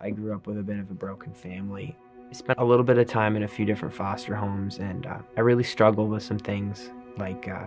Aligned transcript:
I 0.00 0.10
grew 0.10 0.34
up 0.34 0.46
with 0.46 0.58
a 0.58 0.62
bit 0.62 0.78
of 0.78 0.90
a 0.90 0.94
broken 0.94 1.32
family. 1.32 1.96
I 2.30 2.34
spent 2.34 2.58
a 2.58 2.64
little 2.64 2.84
bit 2.84 2.98
of 2.98 3.06
time 3.06 3.36
in 3.36 3.42
a 3.42 3.48
few 3.48 3.64
different 3.64 3.94
foster 3.94 4.34
homes, 4.34 4.78
and 4.78 5.06
uh, 5.06 5.18
I 5.36 5.40
really 5.40 5.64
struggled 5.64 6.10
with 6.10 6.22
some 6.22 6.38
things 6.38 6.90
like 7.18 7.48
uh, 7.48 7.66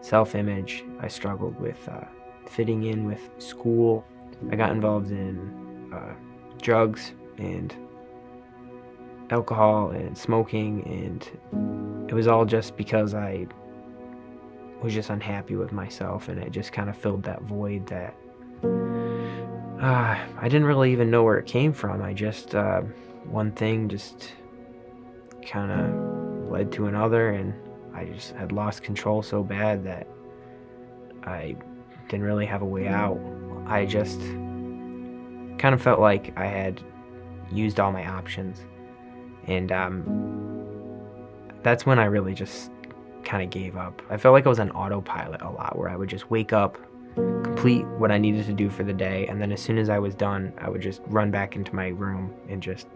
self 0.00 0.34
image. 0.34 0.84
I 1.00 1.08
struggled 1.08 1.58
with 1.58 1.88
uh, 1.88 2.04
fitting 2.48 2.84
in 2.84 3.06
with 3.06 3.30
school. 3.38 4.04
I 4.50 4.56
got 4.56 4.70
involved 4.70 5.10
in 5.10 5.90
uh, 5.94 6.14
drugs 6.60 7.12
and 7.38 7.74
alcohol 9.30 9.90
and 9.90 10.16
smoking, 10.16 10.84
and 10.86 12.08
it 12.10 12.14
was 12.14 12.26
all 12.26 12.44
just 12.44 12.76
because 12.76 13.14
I 13.14 13.46
was 14.82 14.92
just 14.92 15.10
unhappy 15.10 15.56
with 15.56 15.72
myself, 15.72 16.28
and 16.28 16.38
it 16.38 16.50
just 16.50 16.72
kind 16.72 16.90
of 16.90 16.96
filled 16.96 17.22
that 17.24 17.42
void 17.42 17.86
that 17.86 18.14
uh, 19.80 20.18
I 20.38 20.42
didn't 20.48 20.64
really 20.64 20.92
even 20.92 21.10
know 21.10 21.22
where 21.22 21.38
it 21.38 21.46
came 21.46 21.72
from. 21.72 22.02
I 22.02 22.12
just, 22.12 22.54
uh, 22.54 22.82
one 23.24 23.52
thing 23.52 23.88
just 23.88 24.32
kind 25.46 25.70
of 25.70 26.50
led 26.50 26.72
to 26.72 26.86
another, 26.86 27.30
and 27.30 27.54
I 27.94 28.04
just 28.04 28.32
had 28.32 28.52
lost 28.52 28.82
control 28.82 29.22
so 29.22 29.42
bad 29.42 29.84
that 29.84 30.06
I 31.24 31.56
didn't 32.08 32.24
really 32.24 32.46
have 32.46 32.62
a 32.62 32.66
way 32.66 32.88
out. 32.88 33.18
I 33.66 33.84
just 33.84 34.20
kind 35.58 35.74
of 35.74 35.82
felt 35.82 36.00
like 36.00 36.32
I 36.36 36.46
had 36.46 36.80
used 37.50 37.80
all 37.80 37.92
my 37.92 38.06
options. 38.06 38.64
And 39.46 39.72
um, 39.72 40.04
that's 41.62 41.84
when 41.86 41.98
I 41.98 42.04
really 42.04 42.34
just 42.34 42.70
kind 43.24 43.42
of 43.42 43.50
gave 43.50 43.76
up. 43.76 44.02
I 44.08 44.16
felt 44.16 44.32
like 44.32 44.46
I 44.46 44.48
was 44.48 44.60
on 44.60 44.70
autopilot 44.70 45.42
a 45.42 45.50
lot, 45.50 45.76
where 45.76 45.88
I 45.88 45.96
would 45.96 46.08
just 46.08 46.30
wake 46.30 46.52
up, 46.52 46.78
complete 47.16 47.86
what 47.98 48.12
I 48.12 48.18
needed 48.18 48.46
to 48.46 48.52
do 48.52 48.70
for 48.70 48.84
the 48.84 48.92
day, 48.92 49.26
and 49.26 49.40
then 49.40 49.50
as 49.50 49.60
soon 49.60 49.78
as 49.78 49.88
I 49.88 49.98
was 49.98 50.14
done, 50.14 50.52
I 50.58 50.68
would 50.68 50.82
just 50.82 51.00
run 51.06 51.30
back 51.30 51.56
into 51.56 51.74
my 51.74 51.88
room 51.88 52.34
and 52.48 52.62
just. 52.62 52.86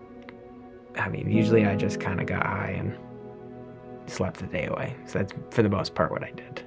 I 0.97 1.09
mean, 1.09 1.31
usually 1.31 1.67
I 1.67 1.77
just 1.77 2.01
kind 2.01 2.21
of 2.21 2.27
got 2.27 2.45
high 2.45 2.75
and 2.77 2.99
slept 4.07 4.39
the 4.39 4.47
day 4.47 4.67
away. 4.67 4.97
So 5.07 5.21
that's 5.21 5.33
for 5.51 5.63
the 5.63 5.69
most 5.69 5.95
part 5.95 6.11
what 6.11 6.25
I 6.25 6.33
did. 6.33 6.65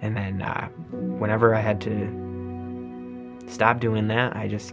And 0.00 0.16
then 0.16 0.42
uh, 0.42 0.68
whenever 0.90 1.54
I 1.54 1.60
had 1.60 1.80
to 1.82 3.44
stop 3.46 3.80
doing 3.80 4.08
that, 4.08 4.34
I 4.34 4.48
just 4.48 4.72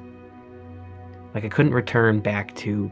like 1.33 1.45
I 1.45 1.49
couldn't 1.49 1.73
return 1.73 2.19
back 2.19 2.55
to 2.55 2.89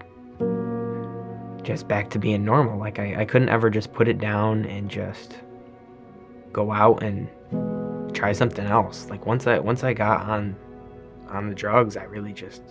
just 1.63 1.87
back 1.87 2.09
to 2.11 2.19
being 2.19 2.43
normal. 2.43 2.77
Like 2.77 2.99
I, 2.99 3.21
I 3.21 3.25
couldn't 3.25 3.49
ever 3.49 3.69
just 3.69 3.93
put 3.93 4.07
it 4.07 4.19
down 4.19 4.65
and 4.65 4.89
just 4.89 5.37
go 6.51 6.71
out 6.71 7.03
and 7.03 7.29
try 8.13 8.31
something 8.31 8.65
else. 8.65 9.07
Like 9.09 9.25
once 9.25 9.47
I 9.47 9.59
once 9.59 9.83
I 9.83 9.93
got 9.93 10.21
on 10.27 10.55
on 11.27 11.49
the 11.49 11.55
drugs, 11.55 11.97
I 11.97 12.03
really 12.03 12.33
just 12.33 12.61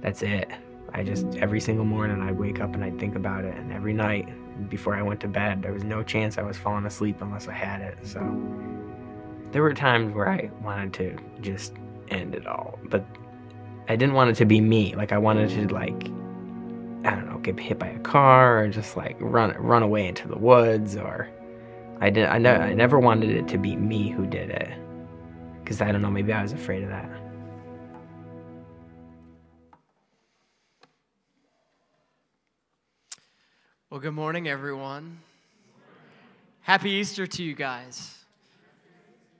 that's 0.00 0.22
it. 0.22 0.50
I 0.92 1.02
just 1.02 1.26
every 1.36 1.60
single 1.60 1.84
morning 1.84 2.20
I'd 2.22 2.38
wake 2.38 2.60
up 2.60 2.74
and 2.74 2.84
I'd 2.84 2.98
think 2.98 3.14
about 3.14 3.44
it 3.44 3.54
and 3.54 3.72
every 3.72 3.92
night 3.92 4.28
before 4.68 4.96
I 4.96 5.02
went 5.02 5.20
to 5.20 5.28
bed, 5.28 5.62
there 5.62 5.72
was 5.72 5.84
no 5.84 6.02
chance 6.02 6.38
I 6.38 6.42
was 6.42 6.56
falling 6.56 6.84
asleep 6.86 7.20
unless 7.20 7.46
I 7.46 7.52
had 7.52 7.80
it. 7.80 7.98
So 8.02 8.20
there 9.52 9.62
were 9.62 9.74
times 9.74 10.14
where 10.14 10.28
I 10.28 10.50
wanted 10.62 10.92
to 10.94 11.16
just 11.40 11.74
end 12.08 12.34
it 12.34 12.46
all, 12.46 12.78
but 12.84 13.04
I 13.88 13.96
didn't 13.96 14.14
want 14.14 14.30
it 14.30 14.36
to 14.36 14.44
be 14.44 14.60
me. 14.60 14.94
Like 14.94 15.12
I 15.12 15.18
wanted 15.18 15.50
to 15.50 15.74
like 15.74 16.10
I 17.04 17.14
don't 17.14 17.26
know, 17.30 17.38
get 17.38 17.58
hit 17.58 17.78
by 17.78 17.88
a 17.88 17.98
car 18.00 18.64
or 18.64 18.68
just 18.68 18.96
like 18.96 19.16
run 19.20 19.54
run 19.56 19.82
away 19.82 20.06
into 20.06 20.28
the 20.28 20.38
woods 20.38 20.96
or 20.96 21.28
I 22.00 22.10
did 22.10 22.26
I, 22.26 22.38
ne- 22.38 22.50
I 22.50 22.74
never 22.74 22.98
wanted 23.00 23.30
it 23.30 23.48
to 23.48 23.58
be 23.58 23.74
me 23.74 24.10
who 24.10 24.26
did 24.26 24.50
it. 24.50 24.68
Cuz 25.64 25.80
I 25.80 25.90
don't 25.90 26.02
know, 26.02 26.10
maybe 26.10 26.32
I 26.32 26.42
was 26.42 26.52
afraid 26.52 26.84
of 26.84 26.90
that. 26.90 27.10
Well, 33.90 34.00
good 34.00 34.14
morning, 34.14 34.48
everyone. 34.48 35.18
Happy 36.60 36.90
Easter 36.90 37.26
to 37.26 37.42
you 37.42 37.54
guys. 37.54 38.14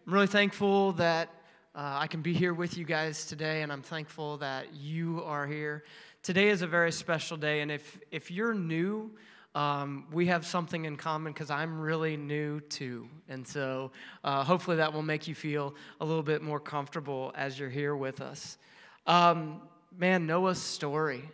I'm 0.07 0.15
really 0.15 0.27
thankful 0.27 0.93
that 0.93 1.29
uh, 1.75 1.99
I 2.01 2.07
can 2.07 2.23
be 2.23 2.33
here 2.33 2.55
with 2.55 2.79
you 2.79 2.87
guys 2.87 3.27
today, 3.27 3.61
and 3.61 3.71
I'm 3.71 3.83
thankful 3.83 4.39
that 4.39 4.75
you 4.75 5.23
are 5.23 5.47
here. 5.47 5.85
Today 6.23 6.49
is 6.49 6.63
a 6.63 6.67
very 6.67 6.91
special 6.91 7.37
day, 7.37 7.61
and 7.61 7.71
if, 7.71 8.01
if 8.11 8.31
you're 8.31 8.55
new, 8.55 9.11
um, 9.59 10.05
we 10.13 10.27
have 10.27 10.47
something 10.47 10.85
in 10.85 10.97
common 10.97 11.33
because 11.33 11.51
I'm 11.51 11.81
really 11.81 12.17
new 12.17 12.61
too. 12.61 13.09
And 13.29 13.45
so 13.45 13.91
uh, 14.23 14.45
hopefully 14.45 14.77
that 14.77 14.93
will 14.93 15.03
make 15.03 15.27
you 15.27 15.35
feel 15.35 15.75
a 16.01 16.05
little 16.05 16.23
bit 16.23 16.43
more 16.43 16.61
comfortable 16.61 17.33
as 17.35 17.59
you're 17.59 17.69
here 17.69 17.97
with 17.97 18.21
us. 18.21 18.57
Um, 19.05 19.61
man, 19.97 20.27
Noah's 20.27 20.63
story, 20.63 21.29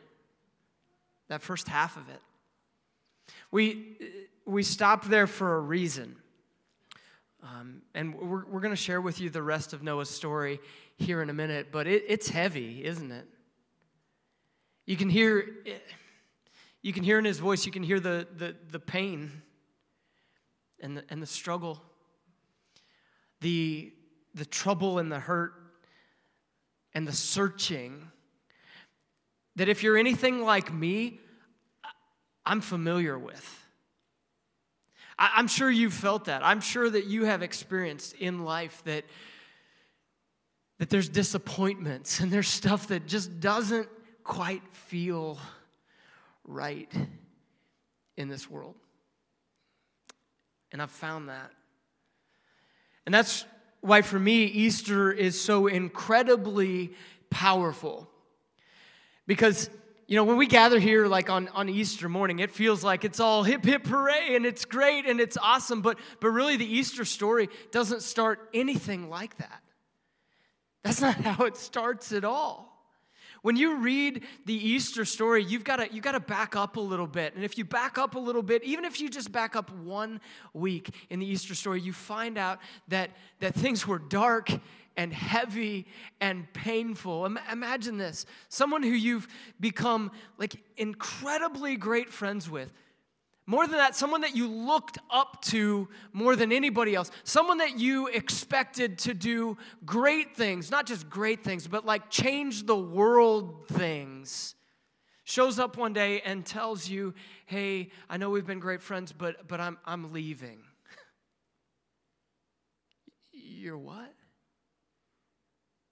that 1.29 1.43
first 1.43 1.69
half 1.69 1.99
of 1.99 2.09
it. 2.09 2.23
We, 3.51 3.99
we 4.47 4.63
stopped 4.63 5.11
there 5.11 5.27
for 5.27 5.57
a 5.57 5.61
reason. 5.61 6.17
Um, 7.43 7.83
and 7.93 8.15
we're, 8.15 8.47
we're 8.47 8.61
going 8.61 8.73
to 8.73 8.77
share 8.77 9.03
with 9.03 9.21
you 9.21 9.29
the 9.29 9.43
rest 9.43 9.75
of 9.75 9.83
Noah's 9.83 10.09
story 10.09 10.61
here 10.97 11.21
in 11.21 11.29
a 11.29 11.35
minute, 11.35 11.67
but 11.71 11.87
it, 11.87 12.05
it's 12.09 12.31
heavy, 12.31 12.87
isn't 12.87 13.13
it? 13.13 13.27
You 14.87 14.97
can 14.97 15.11
hear 15.11 15.47
you 16.85 16.93
can 16.93 17.03
hear 17.03 17.19
in 17.19 17.25
his 17.25 17.39
voice, 17.39 17.65
you 17.65 17.73
can 17.73 17.83
hear 17.83 17.99
the, 17.99 18.29
the, 18.37 18.55
the 18.71 18.79
pain 18.79 19.33
and 20.81 20.99
the, 20.99 21.05
and 21.09 21.23
the 21.23 21.27
struggle, 21.27 21.83
the, 23.41 23.91
the 24.35 24.45
trouble 24.45 24.99
and 24.99 25.11
the 25.11 25.19
hurt 25.19 25.55
and 26.93 27.09
the 27.09 27.13
searching. 27.13 28.11
That 29.57 29.71
if 29.71 29.83
you're 29.83 29.97
anything 29.97 30.43
like 30.43 30.75
me, 30.75 31.21
I'm 32.45 32.61
familiar 32.61 33.19
with. 33.19 33.65
I'm 35.19 35.49
sure 35.49 35.71
you've 35.71 35.95
felt 35.95 36.27
that. 36.27 36.45
I'm 36.45 36.61
sure 36.61 36.91
that 36.91 37.07
you 37.07 37.25
have 37.25 37.43
experienced 37.43 38.13
in 38.17 38.45
life 38.45 38.83
that, 38.85 39.05
that 40.79 40.91
there's 40.91 41.09
disappointments 41.09 42.21
and 42.21 42.31
there's 42.31 42.49
stuff 42.49 42.89
that 42.89 43.07
just 43.07 43.41
doesn't 43.41 43.89
quite 44.23 44.63
feel 44.71 45.39
right 46.45 46.91
in 48.17 48.29
this 48.29 48.49
world. 48.49 48.75
And 50.73 50.83
I've 50.83 50.91
found 50.91 51.29
that. 51.29 51.51
And 53.07 53.15
that's 53.15 53.45
why, 53.81 54.03
for 54.03 54.19
me, 54.19 54.45
Easter 54.45 55.13
is 55.13 55.41
so 55.41 55.67
incredibly 55.67 56.93
powerful. 57.31 58.09
Because, 59.27 59.69
you 60.07 60.17
know, 60.17 60.25
when 60.25 60.37
we 60.37 60.47
gather 60.47 60.79
here, 60.79 61.07
like 61.07 61.31
on, 61.31 61.49
on 61.49 61.69
Easter 61.69 62.09
morning, 62.09 62.39
it 62.39 62.51
feels 62.51 62.83
like 62.83 63.05
it's 63.05 63.21
all 63.21 63.43
hip, 63.43 63.65
hip, 63.65 63.87
hooray, 63.87 64.35
and 64.37 64.47
it's 64.47 64.65
great 64.65 65.07
and 65.07 65.21
it's 65.21 65.37
awesome. 65.37 65.83
But, 65.83 65.99
but 66.21 66.29
really, 66.29 66.57
the 66.57 66.67
Easter 66.67 67.05
story 67.05 67.49
doesn't 67.71 68.03
start 68.03 68.49
anything 68.55 69.11
like 69.11 69.37
that. 69.39 69.63
That's 70.83 71.01
not 71.01 71.15
how 71.17 71.45
it 71.45 71.57
starts 71.57 72.13
at 72.13 72.25
all. 72.25 72.74
When 73.45 73.57
you 73.57 73.77
read 73.77 74.25
the 74.47 74.55
Easter 74.55 75.05
story, 75.05 75.45
you've 75.45 75.65
got 75.65 75.77
to 75.77 75.93
you 75.93 76.01
got 76.01 76.13
to 76.13 76.21
back 76.21 76.57
up 76.57 76.79
a 76.79 76.81
little 76.81 77.07
bit. 77.07 77.35
And 77.35 77.45
if 77.45 77.59
you 77.59 77.67
back 77.67 77.99
up 77.99 78.15
a 78.15 78.19
little 78.19 78.41
bit, 78.41 78.65
even 78.65 78.87
if 78.87 79.03
you 79.03 79.11
just 79.11 79.31
back 79.31 79.55
up 79.55 79.71
one 79.71 80.23
week 80.55 80.89
in 81.11 81.21
the 81.21 81.27
Easter 81.27 81.55
story, 81.55 81.83
you 81.83 81.93
find 81.93 82.39
out 82.39 82.59
that 82.89 83.11
that 83.41 83.55
things 83.55 83.87
were 83.87 83.99
dark 83.99 84.49
and 84.97 85.13
heavy 85.13 85.87
and 86.23 86.51
painful. 86.55 87.27
Imagine 87.27 87.99
this. 87.99 88.25
Someone 88.49 88.83
who 88.83 88.89
you've 88.89 89.29
become 89.61 90.11
like 90.39 90.57
incredibly 90.79 91.77
great 91.77 92.09
friends 92.09 92.49
with 92.49 92.73
more 93.47 93.67
than 93.67 93.77
that, 93.77 93.95
someone 93.95 94.23
that 94.23 94.35
you 94.35 94.49
looked 94.49 94.99
up 95.11 95.43
to 95.47 95.89
more 96.13 96.35
than 96.35 96.51
anybody 96.51 96.95
else. 96.95 97.11
Someone 97.25 97.59
that 97.59 97.79
you 97.79 98.07
expected 98.09 98.99
to 99.01 99.13
do 99.13 99.59
great 99.85 100.35
things, 100.35 100.71
not 100.71 100.87
just 100.87 101.11
great 101.11 101.45
things, 101.45 101.67
but 101.67 101.85
like 101.85 102.09
change 102.09 102.65
the 102.65 102.77
world 102.77 103.69
things. 103.69 104.55
Shows 105.25 105.59
up 105.59 105.77
one 105.77 105.93
day 105.93 106.23
and 106.23 106.45
tells 106.45 106.89
you, 106.89 107.15
hey, 107.45 107.91
I 108.09 108.17
know 108.17 108.31
we've 108.31 108.47
been 108.47 108.61
great 108.61 108.81
friends, 108.81 109.13
but, 109.13 109.47
but 109.47 109.61
I'm, 109.61 109.79
I'm 109.85 110.13
leaving. 110.13 110.61
You're 113.33 113.79
what? 113.79 114.13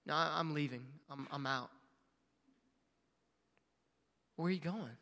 No, 0.06 0.15
I'm 0.15 0.55
leaving. 0.55 0.87
I'm, 1.11 1.29
I'm 1.31 1.47
out. 1.47 1.71
Where 4.37 4.49
are 4.49 4.50
you 4.50 4.61
going? 4.61 4.97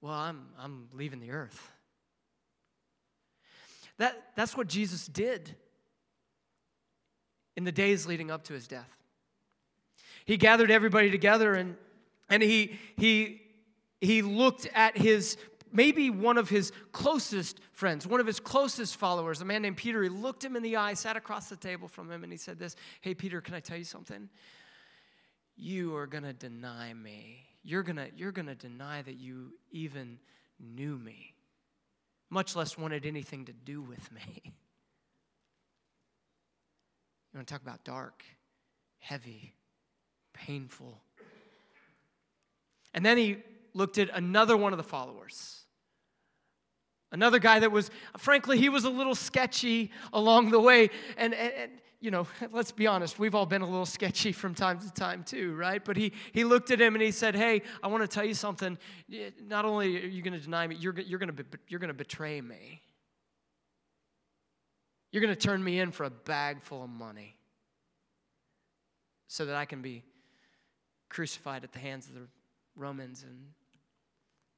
Well, 0.00 0.12
I'm, 0.12 0.46
I'm 0.58 0.88
leaving 0.92 1.20
the 1.20 1.30
earth. 1.30 1.72
That, 3.98 4.16
that's 4.36 4.56
what 4.56 4.68
Jesus 4.68 5.06
did 5.06 5.56
in 7.56 7.64
the 7.64 7.72
days 7.72 8.06
leading 8.06 8.30
up 8.30 8.44
to 8.44 8.52
his 8.52 8.68
death. 8.68 8.88
He 10.24 10.36
gathered 10.36 10.70
everybody 10.70 11.10
together 11.10 11.54
and, 11.54 11.76
and 12.28 12.42
he, 12.42 12.78
he, 12.96 13.42
he 14.00 14.22
looked 14.22 14.68
at 14.74 14.96
his, 14.96 15.36
maybe 15.72 16.10
one 16.10 16.38
of 16.38 16.48
his 16.48 16.70
closest 16.92 17.58
friends, 17.72 18.06
one 18.06 18.20
of 18.20 18.26
his 18.26 18.38
closest 18.38 18.96
followers, 18.96 19.40
a 19.40 19.44
man 19.44 19.62
named 19.62 19.78
Peter. 19.78 20.02
He 20.02 20.08
looked 20.08 20.44
him 20.44 20.54
in 20.54 20.62
the 20.62 20.76
eye, 20.76 20.94
sat 20.94 21.16
across 21.16 21.48
the 21.48 21.56
table 21.56 21.88
from 21.88 22.08
him, 22.10 22.22
and 22.22 22.32
he 22.32 22.36
said, 22.36 22.58
This, 22.58 22.76
hey, 23.00 23.14
Peter, 23.14 23.40
can 23.40 23.54
I 23.54 23.60
tell 23.60 23.78
you 23.78 23.84
something? 23.84 24.28
you 25.58 25.96
are 25.96 26.06
going 26.06 26.22
to 26.22 26.32
deny 26.32 26.94
me. 26.94 27.47
You're 27.68 27.82
going 27.82 28.00
you're 28.16 28.32
going 28.32 28.46
to 28.46 28.54
deny 28.54 29.02
that 29.02 29.18
you 29.18 29.52
even 29.70 30.18
knew 30.58 30.96
me, 30.96 31.34
much 32.30 32.56
less 32.56 32.78
wanted 32.78 33.04
anything 33.04 33.44
to 33.44 33.52
do 33.52 33.82
with 33.82 34.10
me. 34.10 34.22
You 34.42 34.52
want 37.34 37.46
to 37.46 37.52
talk 37.52 37.60
about 37.60 37.84
dark, 37.84 38.24
heavy, 39.00 39.52
painful. 40.32 41.02
And 42.94 43.04
then 43.04 43.18
he 43.18 43.36
looked 43.74 43.98
at 43.98 44.08
another 44.14 44.56
one 44.56 44.72
of 44.72 44.78
the 44.78 44.82
followers. 44.82 45.60
Another 47.12 47.38
guy 47.38 47.58
that 47.58 47.70
was, 47.70 47.90
frankly, 48.16 48.56
he 48.56 48.70
was 48.70 48.84
a 48.84 48.90
little 48.90 49.14
sketchy 49.14 49.90
along 50.14 50.52
the 50.52 50.60
way. 50.60 50.88
And, 51.18 51.34
and, 51.34 51.70
you 52.00 52.10
know, 52.10 52.26
let's 52.52 52.72
be 52.72 52.86
honest, 52.86 53.18
we've 53.18 53.34
all 53.34 53.46
been 53.46 53.62
a 53.62 53.66
little 53.66 53.86
sketchy 53.86 54.32
from 54.32 54.54
time 54.54 54.78
to 54.80 54.92
time 54.92 55.24
too, 55.24 55.54
right? 55.54 55.84
But 55.84 55.96
he, 55.96 56.12
he 56.32 56.44
looked 56.44 56.70
at 56.70 56.80
him 56.80 56.94
and 56.94 57.02
he 57.02 57.10
said, 57.10 57.34
Hey, 57.34 57.62
I 57.82 57.88
want 57.88 58.02
to 58.02 58.08
tell 58.08 58.24
you 58.24 58.34
something. 58.34 58.78
Not 59.46 59.64
only 59.64 59.96
are 59.96 60.06
you 60.08 60.22
going 60.22 60.34
to 60.34 60.40
deny 60.40 60.66
me, 60.66 60.76
you're, 60.76 60.98
you're 61.00 61.18
going 61.18 61.32
you're 61.68 61.80
going 61.80 61.88
to 61.88 61.94
betray 61.94 62.40
me. 62.40 62.82
You're 65.10 65.22
going 65.22 65.34
to 65.34 65.40
turn 65.40 65.64
me 65.64 65.80
in 65.80 65.90
for 65.90 66.04
a 66.04 66.10
bag 66.10 66.62
full 66.62 66.84
of 66.84 66.90
money 66.90 67.36
so 69.26 69.46
that 69.46 69.56
I 69.56 69.64
can 69.64 69.80
be 69.80 70.02
crucified 71.08 71.64
at 71.64 71.72
the 71.72 71.78
hands 71.78 72.08
of 72.08 72.14
the 72.14 72.26
Romans 72.76 73.22
and 73.22 73.46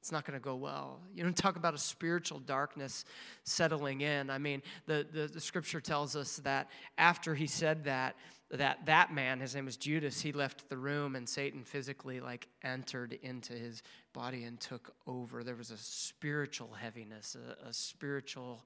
it's 0.01 0.11
not 0.11 0.25
going 0.25 0.37
to 0.37 0.43
go 0.43 0.55
well. 0.55 0.99
You 1.13 1.23
don't 1.23 1.37
talk 1.37 1.57
about 1.57 1.75
a 1.75 1.77
spiritual 1.77 2.39
darkness 2.39 3.05
settling 3.43 4.01
in. 4.01 4.31
I 4.31 4.39
mean, 4.39 4.63
the, 4.87 5.05
the, 5.13 5.27
the, 5.27 5.39
scripture 5.39 5.79
tells 5.79 6.15
us 6.15 6.37
that 6.37 6.71
after 6.97 7.35
he 7.35 7.45
said 7.45 7.83
that, 7.83 8.15
that 8.49 8.83
that 8.87 9.13
man, 9.13 9.39
his 9.39 9.53
name 9.53 9.65
was 9.65 9.77
Judas, 9.77 10.19
he 10.19 10.31
left 10.31 10.67
the 10.69 10.77
room 10.77 11.15
and 11.15 11.29
Satan 11.29 11.63
physically 11.63 12.19
like 12.19 12.47
entered 12.63 13.19
into 13.21 13.53
his 13.53 13.83
body 14.11 14.45
and 14.45 14.59
took 14.59 14.91
over. 15.05 15.43
There 15.43 15.55
was 15.55 15.69
a 15.69 15.77
spiritual 15.77 16.71
heaviness, 16.73 17.35
a, 17.35 17.69
a 17.69 17.71
spiritual 17.71 18.65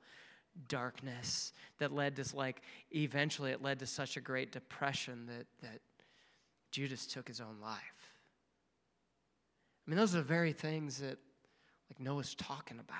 darkness 0.69 1.51
that 1.79 1.91
led 1.91 2.15
to 2.15 2.25
like 2.33 2.61
eventually 2.91 3.51
it 3.51 3.61
led 3.61 3.79
to 3.79 3.85
such 3.85 4.15
a 4.15 4.21
great 4.21 4.53
depression 4.53 5.25
that 5.25 5.45
that 5.61 5.81
Judas 6.71 7.05
took 7.05 7.27
his 7.27 7.41
own 7.41 7.57
life. 7.61 8.13
I 9.85 9.91
mean, 9.91 9.97
those 9.97 10.15
are 10.15 10.19
the 10.19 10.23
very 10.23 10.53
things 10.53 10.99
that 10.99 11.17
like 11.89 11.99
Noah's 11.99 12.35
talking 12.35 12.79
about. 12.79 12.97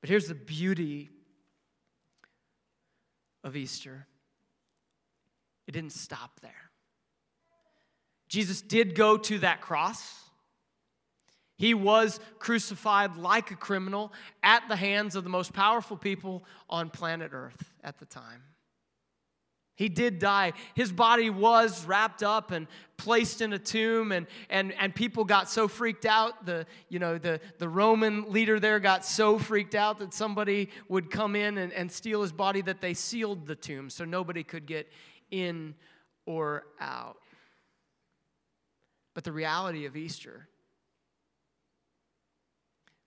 But 0.00 0.10
here's 0.10 0.28
the 0.28 0.34
beauty 0.34 1.10
of 3.42 3.56
Easter 3.56 4.06
it 5.66 5.72
didn't 5.72 5.92
stop 5.92 6.40
there. 6.40 6.52
Jesus 8.28 8.60
did 8.60 8.94
go 8.94 9.16
to 9.16 9.38
that 9.38 9.60
cross. 9.60 10.20
He 11.56 11.72
was 11.72 12.20
crucified 12.38 13.16
like 13.16 13.50
a 13.50 13.56
criminal 13.56 14.12
at 14.42 14.68
the 14.68 14.76
hands 14.76 15.14
of 15.14 15.24
the 15.24 15.30
most 15.30 15.52
powerful 15.52 15.96
people 15.96 16.44
on 16.68 16.90
planet 16.90 17.30
Earth 17.32 17.72
at 17.82 17.98
the 17.98 18.06
time. 18.06 18.42
He 19.76 19.88
did 19.88 20.20
die. 20.20 20.52
His 20.74 20.92
body 20.92 21.30
was 21.30 21.84
wrapped 21.84 22.22
up 22.22 22.52
and 22.52 22.68
placed 22.96 23.40
in 23.40 23.52
a 23.52 23.58
tomb, 23.58 24.12
and, 24.12 24.26
and, 24.48 24.72
and 24.74 24.94
people 24.94 25.24
got 25.24 25.50
so 25.50 25.66
freaked 25.66 26.06
out. 26.06 26.46
The, 26.46 26.66
you 26.88 27.00
know, 27.00 27.18
the, 27.18 27.40
the 27.58 27.68
Roman 27.68 28.30
leader 28.30 28.60
there 28.60 28.78
got 28.78 29.04
so 29.04 29.36
freaked 29.38 29.74
out 29.74 29.98
that 29.98 30.14
somebody 30.14 30.70
would 30.88 31.10
come 31.10 31.34
in 31.34 31.58
and, 31.58 31.72
and 31.72 31.90
steal 31.90 32.22
his 32.22 32.30
body 32.30 32.62
that 32.62 32.80
they 32.80 32.94
sealed 32.94 33.46
the 33.46 33.56
tomb 33.56 33.90
so 33.90 34.04
nobody 34.04 34.44
could 34.44 34.66
get 34.66 34.90
in 35.32 35.74
or 36.24 36.66
out. 36.80 37.16
But 39.12 39.24
the 39.24 39.32
reality 39.32 39.86
of 39.86 39.96
Easter 39.96 40.48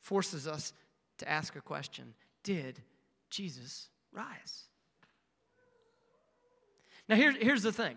forces 0.01 0.47
us 0.47 0.73
to 1.19 1.29
ask 1.29 1.55
a 1.55 1.61
question 1.61 2.13
Did 2.43 2.81
Jesus 3.29 3.89
rise? 4.11 4.66
Now, 7.09 7.15
here, 7.15 7.31
here's 7.31 7.63
the 7.63 7.71
thing 7.71 7.95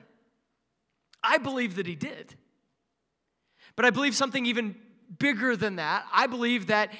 I 1.22 1.38
believe 1.38 1.76
that 1.76 1.86
he 1.86 1.94
did. 1.94 2.34
But 3.76 3.84
I 3.84 3.90
believe 3.90 4.14
something 4.14 4.46
even 4.46 4.74
bigger 5.18 5.56
than 5.56 5.76
that. 5.76 6.04
I 6.12 6.26
believe 6.26 6.68
that 6.68 6.92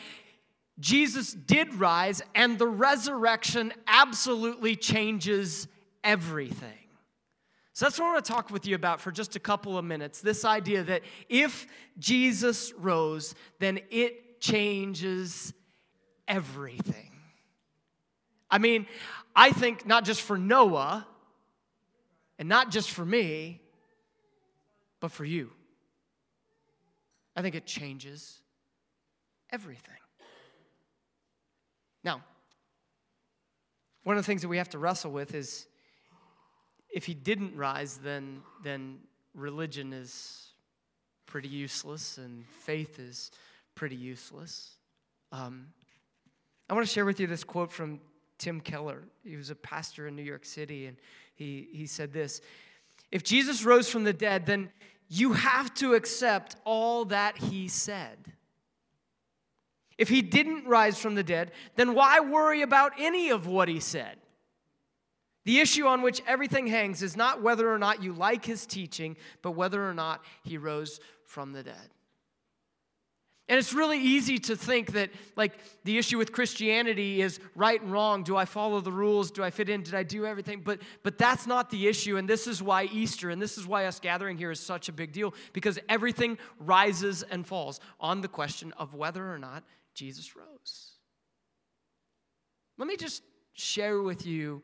Jesus 0.78 1.32
did 1.32 1.74
rise, 1.74 2.22
and 2.34 2.58
the 2.58 2.66
resurrection 2.66 3.72
absolutely 3.86 4.76
changes 4.76 5.68
everything. 6.02 6.68
So 7.74 7.86
that's 7.86 7.98
what 7.98 8.06
I 8.06 8.12
want 8.12 8.24
to 8.24 8.32
talk 8.32 8.50
with 8.50 8.66
you 8.66 8.74
about 8.74 9.00
for 9.00 9.10
just 9.10 9.36
a 9.36 9.40
couple 9.40 9.78
of 9.78 9.84
minutes. 9.84 10.20
This 10.20 10.44
idea 10.44 10.82
that 10.84 11.02
if 11.28 11.66
Jesus 11.98 12.72
rose, 12.74 13.34
then 13.58 13.80
it 13.90 14.40
changes 14.40 15.52
everything. 16.26 17.12
I 18.50 18.58
mean, 18.58 18.86
I 19.36 19.52
think 19.52 19.86
not 19.86 20.04
just 20.04 20.22
for 20.22 20.36
Noah, 20.36 21.06
and 22.40 22.48
not 22.48 22.70
just 22.70 22.90
for 22.90 23.04
me, 23.04 23.60
but 24.98 25.12
for 25.12 25.26
you. 25.26 25.50
I 27.37 27.42
think 27.42 27.54
it 27.54 27.66
changes 27.66 28.38
everything. 29.52 29.94
Now, 32.02 32.22
one 34.04 34.16
of 34.16 34.22
the 34.22 34.26
things 34.26 34.40
that 34.40 34.48
we 34.48 34.56
have 34.56 34.70
to 34.70 34.78
wrestle 34.78 35.12
with 35.12 35.34
is 35.34 35.66
if 36.88 37.04
he 37.04 37.12
didn't 37.12 37.54
rise, 37.54 37.98
then, 37.98 38.40
then 38.64 39.00
religion 39.34 39.92
is 39.92 40.48
pretty 41.26 41.48
useless 41.48 42.16
and 42.16 42.46
faith 42.46 42.98
is 42.98 43.31
pretty 43.75 43.96
useless. 43.96 44.76
Um, 45.31 45.66
I 46.70 46.75
want 46.75 46.87
to 46.87 46.92
share 46.92 47.04
with 47.04 47.20
you 47.20 47.26
this 47.26 47.44
quote 47.44 47.70
from 47.70 48.00
Tim 48.40 48.60
Keller. 48.60 49.04
He 49.22 49.37
was 49.37 49.50
a 49.50 49.54
pastor 49.54 50.08
in 50.08 50.16
New 50.16 50.22
York 50.22 50.44
City, 50.44 50.87
and 50.87 50.96
he, 51.37 51.69
he 51.70 51.87
said 51.87 52.12
this 52.12 52.40
If 53.12 53.22
Jesus 53.22 53.64
rose 53.64 53.88
from 53.88 54.02
the 54.02 54.12
dead, 54.12 54.46
then 54.46 54.70
you 55.08 55.34
have 55.34 55.72
to 55.75 55.94
accept 55.94 56.56
all 56.64 57.04
that 57.06 57.37
he 57.37 57.69
said. 57.69 58.32
If 59.98 60.08
he 60.08 60.22
didn't 60.22 60.66
rise 60.66 60.98
from 60.98 61.14
the 61.14 61.22
dead, 61.22 61.52
then 61.76 61.94
why 61.94 62.20
worry 62.20 62.62
about 62.62 62.92
any 62.98 63.28
of 63.28 63.46
what 63.46 63.69
he 63.69 63.81
said? 63.81 64.16
The 65.44 65.60
issue 65.60 65.87
on 65.87 66.00
which 66.00 66.22
everything 66.26 66.66
hangs 66.66 67.02
is 67.02 67.16
not 67.16 67.42
whether 67.42 67.70
or 67.70 67.78
not 67.78 68.02
you 68.02 68.14
like 68.14 68.44
his 68.44 68.64
teaching, 68.64 69.16
but 69.42 69.50
whether 69.50 69.87
or 69.87 69.92
not 69.92 70.25
he 70.42 70.56
rose 70.56 71.00
from 71.26 71.52
the 71.52 71.62
dead. 71.62 71.90
And 73.50 73.59
it's 73.59 73.75
really 73.75 73.99
easy 73.99 74.38
to 74.38 74.54
think 74.54 74.92
that, 74.92 75.11
like, 75.35 75.59
the 75.83 75.99
issue 75.99 76.19
with 76.19 76.30
Christianity 76.30 77.21
is 77.21 77.40
right 77.57 77.83
and 77.83 77.90
wrong. 77.90 78.23
Do 78.23 78.37
I 78.37 78.45
follow 78.45 78.80
the 78.80 78.92
rules? 78.92 79.33
Do 79.33 79.42
I 79.42 79.50
fit 79.50 79.69
in? 79.69 79.83
Did 79.83 79.92
I 79.92 80.04
do 80.04 80.25
everything? 80.25 80.62
But, 80.64 80.78
but 81.02 81.19
that's 81.19 81.49
not 81.49 81.69
the 81.69 81.88
issue. 81.88 82.16
And 82.16 82.28
this 82.28 82.47
is 82.47 82.62
why 82.62 82.85
Easter 82.85 83.28
and 83.28 83.42
this 83.42 83.59
is 83.59 83.66
why 83.66 83.87
us 83.87 83.99
gathering 83.99 84.38
here 84.38 84.52
is 84.52 84.61
such 84.61 84.88
a 84.88 84.92
big 84.92 85.11
deal 85.11 85.35
because 85.52 85.80
everything 85.88 86.38
rises 86.61 87.25
and 87.25 87.45
falls 87.45 87.80
on 87.99 88.21
the 88.21 88.28
question 88.28 88.73
of 88.78 88.95
whether 88.95 89.35
or 89.35 89.38
not 89.38 89.64
Jesus 89.95 90.37
rose. 90.37 90.92
Let 92.78 92.87
me 92.87 92.97
just 92.97 93.25
share 93.54 94.00
with 94.00 94.26
you 94.26 94.62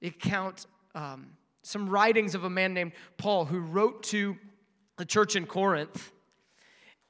the 0.00 0.06
account, 0.06 0.66
um, 0.94 1.32
some 1.64 1.90
writings 1.90 2.36
of 2.36 2.44
a 2.44 2.50
man 2.50 2.72
named 2.72 2.92
Paul 3.18 3.46
who 3.46 3.58
wrote 3.58 4.04
to 4.04 4.36
the 4.96 5.04
church 5.04 5.34
in 5.34 5.44
Corinth 5.44 6.12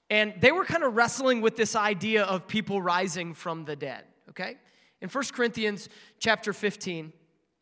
and 0.09 0.35
they 0.41 0.53
were 0.53 0.65
kind 0.65 0.85
of 0.85 0.95
wrestling 0.95 1.41
with 1.41 1.57
this 1.57 1.75
idea 1.75 2.25
of 2.25 2.47
people 2.47 2.81
rising 2.81 3.35
from 3.35 3.65
the 3.65 3.75
dead, 3.75 4.05
okay? 4.31 4.57
In 5.01 5.09
1 5.09 5.25
Corinthians 5.33 5.89
chapter 6.19 6.53
15 6.53 7.13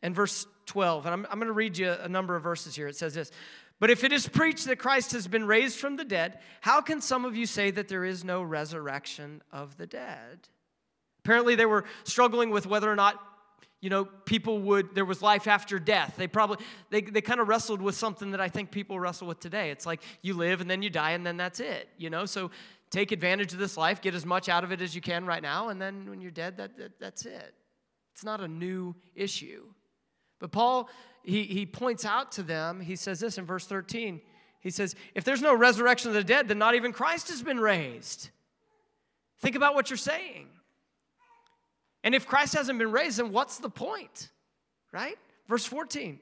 and 0.03 0.15
verse 0.15 0.45
12, 0.67 1.05
and 1.05 1.13
I'm, 1.13 1.27
I'm 1.31 1.39
going 1.39 1.47
to 1.47 1.53
read 1.53 1.77
you 1.77 1.91
a 1.91 2.07
number 2.07 2.35
of 2.35 2.43
verses 2.43 2.75
here. 2.75 2.87
It 2.87 2.95
says 2.95 3.13
this 3.13 3.31
But 3.79 3.89
if 3.89 4.03
it 4.03 4.11
is 4.11 4.27
preached 4.27 4.65
that 4.65 4.77
Christ 4.77 5.11
has 5.13 5.27
been 5.27 5.45
raised 5.45 5.79
from 5.79 5.95
the 5.95 6.05
dead, 6.05 6.39
how 6.61 6.81
can 6.81 7.01
some 7.01 7.25
of 7.25 7.35
you 7.35 7.45
say 7.45 7.71
that 7.71 7.87
there 7.87 8.05
is 8.05 8.23
no 8.23 8.41
resurrection 8.41 9.41
of 9.51 9.77
the 9.77 9.87
dead? 9.87 10.47
Apparently, 11.23 11.55
they 11.55 11.65
were 11.65 11.85
struggling 12.03 12.51
with 12.51 12.67
whether 12.67 12.91
or 12.91 12.95
not 12.95 13.19
you 13.85 13.91
know 13.91 14.05
people 14.25 14.57
would 14.61 14.95
there 14.95 15.05
was 15.05 15.21
life 15.21 15.45
after 15.45 15.77
death. 15.77 16.15
They 16.17 16.25
probably 16.25 16.65
they, 16.89 17.01
they 17.01 17.21
kind 17.21 17.39
of 17.39 17.47
wrestled 17.47 17.83
with 17.83 17.93
something 17.93 18.31
that 18.31 18.41
i 18.41 18.49
think 18.49 18.71
people 18.71 18.99
wrestle 18.99 19.27
with 19.27 19.39
today. 19.39 19.69
It's 19.69 19.85
like 19.85 20.01
you 20.23 20.33
live 20.33 20.59
and 20.59 20.67
then 20.67 20.81
you 20.81 20.89
die 20.89 21.11
and 21.11 21.23
then 21.23 21.37
that's 21.37 21.59
it 21.59 21.87
you 21.95 22.09
know? 22.09 22.25
So 22.25 22.49
take 22.89 23.11
advantage 23.11 23.53
of 23.53 23.59
this 23.59 23.77
life 23.77 24.01
get 24.01 24.15
as 24.15 24.25
much 24.25 24.49
out 24.49 24.63
of 24.63 24.71
it 24.71 24.81
as 24.81 24.95
you 24.95 25.01
can 25.01 25.23
right 25.27 25.43
now 25.43 25.69
and 25.69 25.79
then 25.79 26.09
when 26.09 26.19
you're 26.19 26.31
dead 26.31 26.57
that, 26.57 26.75
that 26.77 26.99
that's 26.99 27.27
it. 27.27 27.53
It's 28.11 28.23
not 28.23 28.41
a 28.41 28.47
new 28.47 28.95
issue. 29.13 29.65
But 30.39 30.51
paul 30.51 30.89
he, 31.21 31.43
he 31.43 31.67
points 31.67 32.05
out 32.05 32.31
to 32.31 32.41
them 32.41 32.79
he 32.79 32.95
says 32.95 33.19
this 33.19 33.37
in 33.37 33.45
verse 33.45 33.67
13 33.67 34.19
he 34.61 34.71
says 34.71 34.95
if 35.13 35.23
there's 35.23 35.43
no 35.43 35.55
resurrection 35.55 36.09
of 36.09 36.15
the 36.15 36.23
dead 36.23 36.47
then 36.47 36.57
not 36.57 36.73
even 36.73 36.91
christ 36.91 37.29
has 37.29 37.43
been 37.43 37.59
raised. 37.59 38.31
Think 39.41 39.55
about 39.55 39.75
what 39.75 39.91
you're 39.91 39.97
saying 39.97 40.47
and 42.05 42.13
if 42.13 42.27
Christ 42.27 42.53
hasn't 42.53 42.77
been 42.77 42.91
raised, 42.91 43.17
then 43.17 43.31
what's 43.31 43.57
the 43.57 43.69
point? 43.69 44.29
Right? 44.93 45.17
Verse 45.49 45.65
14. 45.65 46.19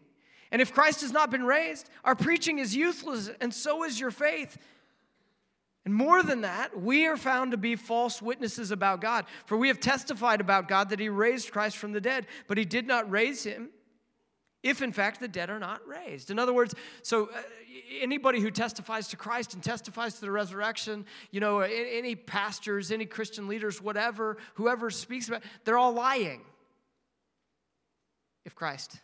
And 0.52 0.62
if 0.62 0.74
Christ 0.74 1.02
has 1.02 1.12
not 1.12 1.30
been 1.30 1.44
raised, 1.44 1.90
our 2.06 2.16
preaching 2.16 2.58
is 2.60 2.74
useless, 2.76 3.30
and 3.42 3.54
so 3.54 3.84
is 3.84 4.00
your 4.00 4.12
faith. 4.12 4.58
And 5.84 5.94
more 5.94 6.24
than 6.24 6.42
that, 6.42 6.80
we 6.80 7.06
are 7.06 7.18
found 7.18 7.52
to 7.52 7.58
be 7.58 7.76
false 7.76 8.22
witnesses 8.22 8.72
about 8.72 9.02
God. 9.02 9.26
For 9.46 9.58
we 9.58 9.68
have 9.68 9.82
testified 9.82 10.40
about 10.40 10.70
God 10.70 10.90
that 10.90 11.00
He 11.00 11.10
raised 11.10 11.52
Christ 11.52 11.76
from 11.76 11.92
the 11.92 12.00
dead, 12.00 12.28
but 12.48 12.58
He 12.58 12.64
did 12.64 12.88
not 12.88 13.12
raise 13.12 13.44
Him 13.44 13.70
if 14.64 14.82
in 14.82 14.92
fact 14.94 15.20
the 15.20 15.28
dead 15.28 15.50
are 15.50 15.60
not 15.60 15.86
raised. 15.86 16.32
In 16.32 16.40
other 16.40 16.54
words, 16.54 16.74
so 17.02 17.26
uh, 17.26 17.42
anybody 18.02 18.40
who 18.40 18.50
testifies 18.50 19.10
to 19.10 19.18
Christ 19.18 19.54
and 19.54 19.62
testifies 19.62 20.16
to 20.16 20.22
the 20.22 20.32
resurrection, 20.32 21.06
you 21.32 21.40
know, 21.40 21.60
any 21.60 22.16
pastors, 22.16 22.92
any 22.92 23.06
Christian 23.06 23.48
leaders, 23.48 23.82
whatever, 23.82 24.38
whoever 24.56 24.90
speaks 24.90 25.28
about, 25.28 25.44
they're 25.66 25.78
all 25.78 25.94
lying 25.94 26.42
if 28.46 28.56
Christ 28.56 29.00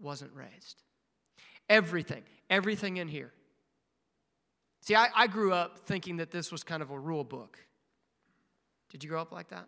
wasn't 0.00 0.32
raised. 0.34 0.82
Everything, 1.68 2.22
everything 2.48 2.98
in 2.98 3.08
here. 3.08 3.32
See, 4.80 4.94
I, 4.94 5.08
I 5.16 5.26
grew 5.26 5.52
up 5.52 5.80
thinking 5.86 6.18
that 6.18 6.30
this 6.30 6.52
was 6.52 6.62
kind 6.62 6.82
of 6.82 6.90
a 6.90 6.98
rule 6.98 7.24
book. 7.24 7.58
Did 8.90 9.02
you 9.02 9.10
grow 9.10 9.20
up 9.20 9.32
like 9.32 9.48
that? 9.48 9.66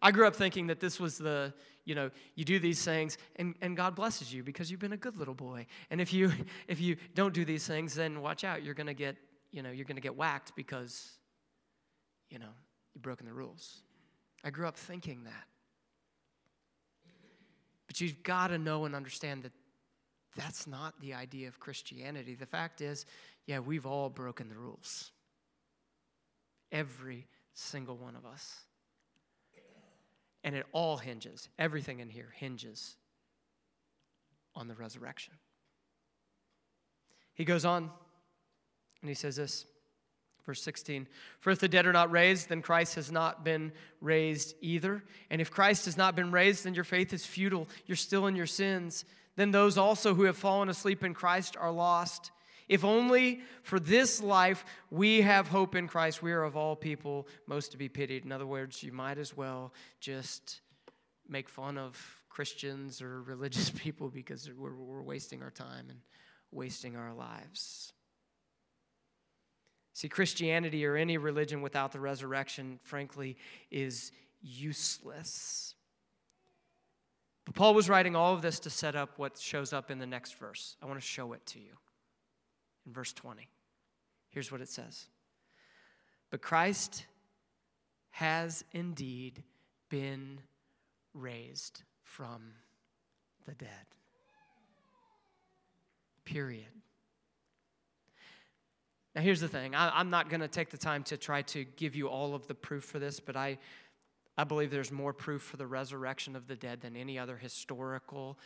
I 0.00 0.12
grew 0.12 0.26
up 0.26 0.34
thinking 0.34 0.68
that 0.68 0.80
this 0.80 0.98
was 0.98 1.18
the, 1.18 1.52
you 1.86 1.94
know, 1.94 2.10
you 2.34 2.44
do 2.44 2.58
these 2.58 2.84
things 2.84 3.16
and, 3.36 3.54
and 3.62 3.76
God 3.76 3.94
blesses 3.94 4.34
you 4.34 4.42
because 4.42 4.70
you've 4.70 4.80
been 4.80 4.92
a 4.92 4.98
good 4.98 5.16
little 5.16 5.34
boy. 5.34 5.66
And 5.90 6.00
if 6.00 6.12
you 6.12 6.32
if 6.68 6.80
you 6.80 6.96
don't 7.14 7.32
do 7.32 7.46
these 7.46 7.66
things, 7.66 7.94
then 7.94 8.20
watch 8.20 8.44
out, 8.44 8.62
you're 8.62 8.74
gonna 8.74 8.92
get, 8.92 9.16
you 9.52 9.62
know, 9.62 9.70
you're 9.70 9.86
gonna 9.86 10.00
get 10.00 10.16
whacked 10.16 10.54
because, 10.54 11.12
you 12.28 12.38
know, 12.38 12.52
you've 12.94 13.02
broken 13.02 13.24
the 13.24 13.32
rules. 13.32 13.78
I 14.44 14.50
grew 14.50 14.68
up 14.68 14.76
thinking 14.76 15.24
that. 15.24 15.44
But 17.86 18.00
you've 18.00 18.22
got 18.22 18.48
to 18.48 18.58
know 18.58 18.84
and 18.84 18.94
understand 18.94 19.44
that 19.44 19.52
that's 20.36 20.66
not 20.66 21.00
the 21.00 21.14
idea 21.14 21.48
of 21.48 21.58
Christianity. 21.58 22.34
The 22.34 22.46
fact 22.46 22.80
is, 22.80 23.06
yeah, 23.46 23.60
we've 23.60 23.86
all 23.86 24.10
broken 24.10 24.48
the 24.48 24.56
rules. 24.56 25.12
Every 26.70 27.26
single 27.54 27.96
one 27.96 28.16
of 28.16 28.26
us. 28.26 28.65
And 30.46 30.54
it 30.54 30.64
all 30.72 30.96
hinges, 30.96 31.50
everything 31.58 32.00
in 32.00 32.08
here 32.08 32.32
hinges 32.34 32.96
on 34.54 34.68
the 34.68 34.74
resurrection. 34.74 35.34
He 37.34 37.44
goes 37.44 37.66
on 37.66 37.90
and 39.02 39.10
he 39.10 39.14
says 39.14 39.36
this 39.36 39.66
Verse 40.46 40.62
16 40.62 41.08
For 41.40 41.50
if 41.50 41.58
the 41.58 41.68
dead 41.68 41.86
are 41.86 41.92
not 41.92 42.12
raised, 42.12 42.48
then 42.48 42.62
Christ 42.62 42.94
has 42.94 43.10
not 43.10 43.44
been 43.44 43.72
raised 44.00 44.54
either. 44.60 45.02
And 45.28 45.40
if 45.40 45.50
Christ 45.50 45.84
has 45.86 45.96
not 45.96 46.14
been 46.14 46.30
raised, 46.30 46.64
then 46.64 46.74
your 46.74 46.84
faith 46.84 47.12
is 47.12 47.26
futile. 47.26 47.68
You're 47.86 47.96
still 47.96 48.26
in 48.26 48.36
your 48.36 48.46
sins. 48.46 49.04
Then 49.34 49.50
those 49.50 49.76
also 49.76 50.14
who 50.14 50.22
have 50.22 50.36
fallen 50.36 50.68
asleep 50.68 51.02
in 51.02 51.12
Christ 51.12 51.56
are 51.58 51.72
lost. 51.72 52.30
If 52.68 52.84
only 52.84 53.40
for 53.62 53.78
this 53.78 54.20
life 54.20 54.64
we 54.90 55.20
have 55.22 55.48
hope 55.48 55.74
in 55.74 55.86
Christ, 55.86 56.22
we 56.22 56.32
are 56.32 56.42
of 56.42 56.56
all 56.56 56.74
people 56.74 57.28
most 57.46 57.72
to 57.72 57.78
be 57.78 57.88
pitied. 57.88 58.24
In 58.24 58.32
other 58.32 58.46
words, 58.46 58.82
you 58.82 58.92
might 58.92 59.18
as 59.18 59.36
well 59.36 59.72
just 60.00 60.60
make 61.28 61.48
fun 61.48 61.78
of 61.78 61.96
Christians 62.28 63.00
or 63.00 63.22
religious 63.26 63.70
people 63.70 64.08
because 64.08 64.50
we're, 64.52 64.74
we're 64.74 65.02
wasting 65.02 65.42
our 65.42 65.50
time 65.50 65.86
and 65.88 66.00
wasting 66.50 66.96
our 66.96 67.14
lives. 67.14 67.92
See, 69.92 70.08
Christianity 70.08 70.84
or 70.84 70.96
any 70.96 71.16
religion 71.16 71.62
without 71.62 71.92
the 71.92 72.00
resurrection, 72.00 72.80
frankly, 72.82 73.38
is 73.70 74.12
useless. 74.42 75.74
But 77.46 77.54
Paul 77.54 77.74
was 77.74 77.88
writing 77.88 78.14
all 78.14 78.34
of 78.34 78.42
this 78.42 78.58
to 78.60 78.70
set 78.70 78.94
up 78.94 79.18
what 79.18 79.38
shows 79.38 79.72
up 79.72 79.90
in 79.90 79.98
the 79.98 80.06
next 80.06 80.36
verse. 80.38 80.76
I 80.82 80.86
want 80.86 81.00
to 81.00 81.06
show 81.06 81.32
it 81.32 81.46
to 81.46 81.60
you. 81.60 81.78
In 82.86 82.92
verse 82.92 83.12
20, 83.12 83.48
here's 84.30 84.52
what 84.52 84.60
it 84.60 84.68
says 84.68 85.06
But 86.30 86.40
Christ 86.40 87.06
has 88.10 88.64
indeed 88.72 89.42
been 89.90 90.40
raised 91.12 91.82
from 92.02 92.52
the 93.46 93.54
dead. 93.54 93.68
Period. 96.24 96.64
Now, 99.14 99.22
here's 99.22 99.40
the 99.40 99.48
thing 99.48 99.74
I, 99.74 100.00
am 100.00 100.10
not 100.10 100.28
going 100.28 100.40
to 100.40 100.48
take 100.48 100.70
the 100.70 100.76
time 100.76 101.02
to 101.04 101.16
try 101.16 101.42
to 101.42 101.64
give 101.64 101.96
you 101.96 102.08
all 102.08 102.34
of 102.34 102.46
the 102.46 102.54
proof 102.54 102.84
for 102.84 102.98
this, 102.98 103.18
but 103.18 103.36
I, 103.36 103.58
I 104.36 104.44
believe 104.44 104.70
there's 104.70 104.92
more 104.92 105.12
proof 105.12 105.42
for 105.42 105.56
the 105.56 105.66
resurrection 105.66 106.36
of 106.36 106.46
the 106.46 106.56
dead 106.56 106.82
than 106.82 106.96
any 106.96 107.18
other 107.18 107.36
historical, 107.36 108.38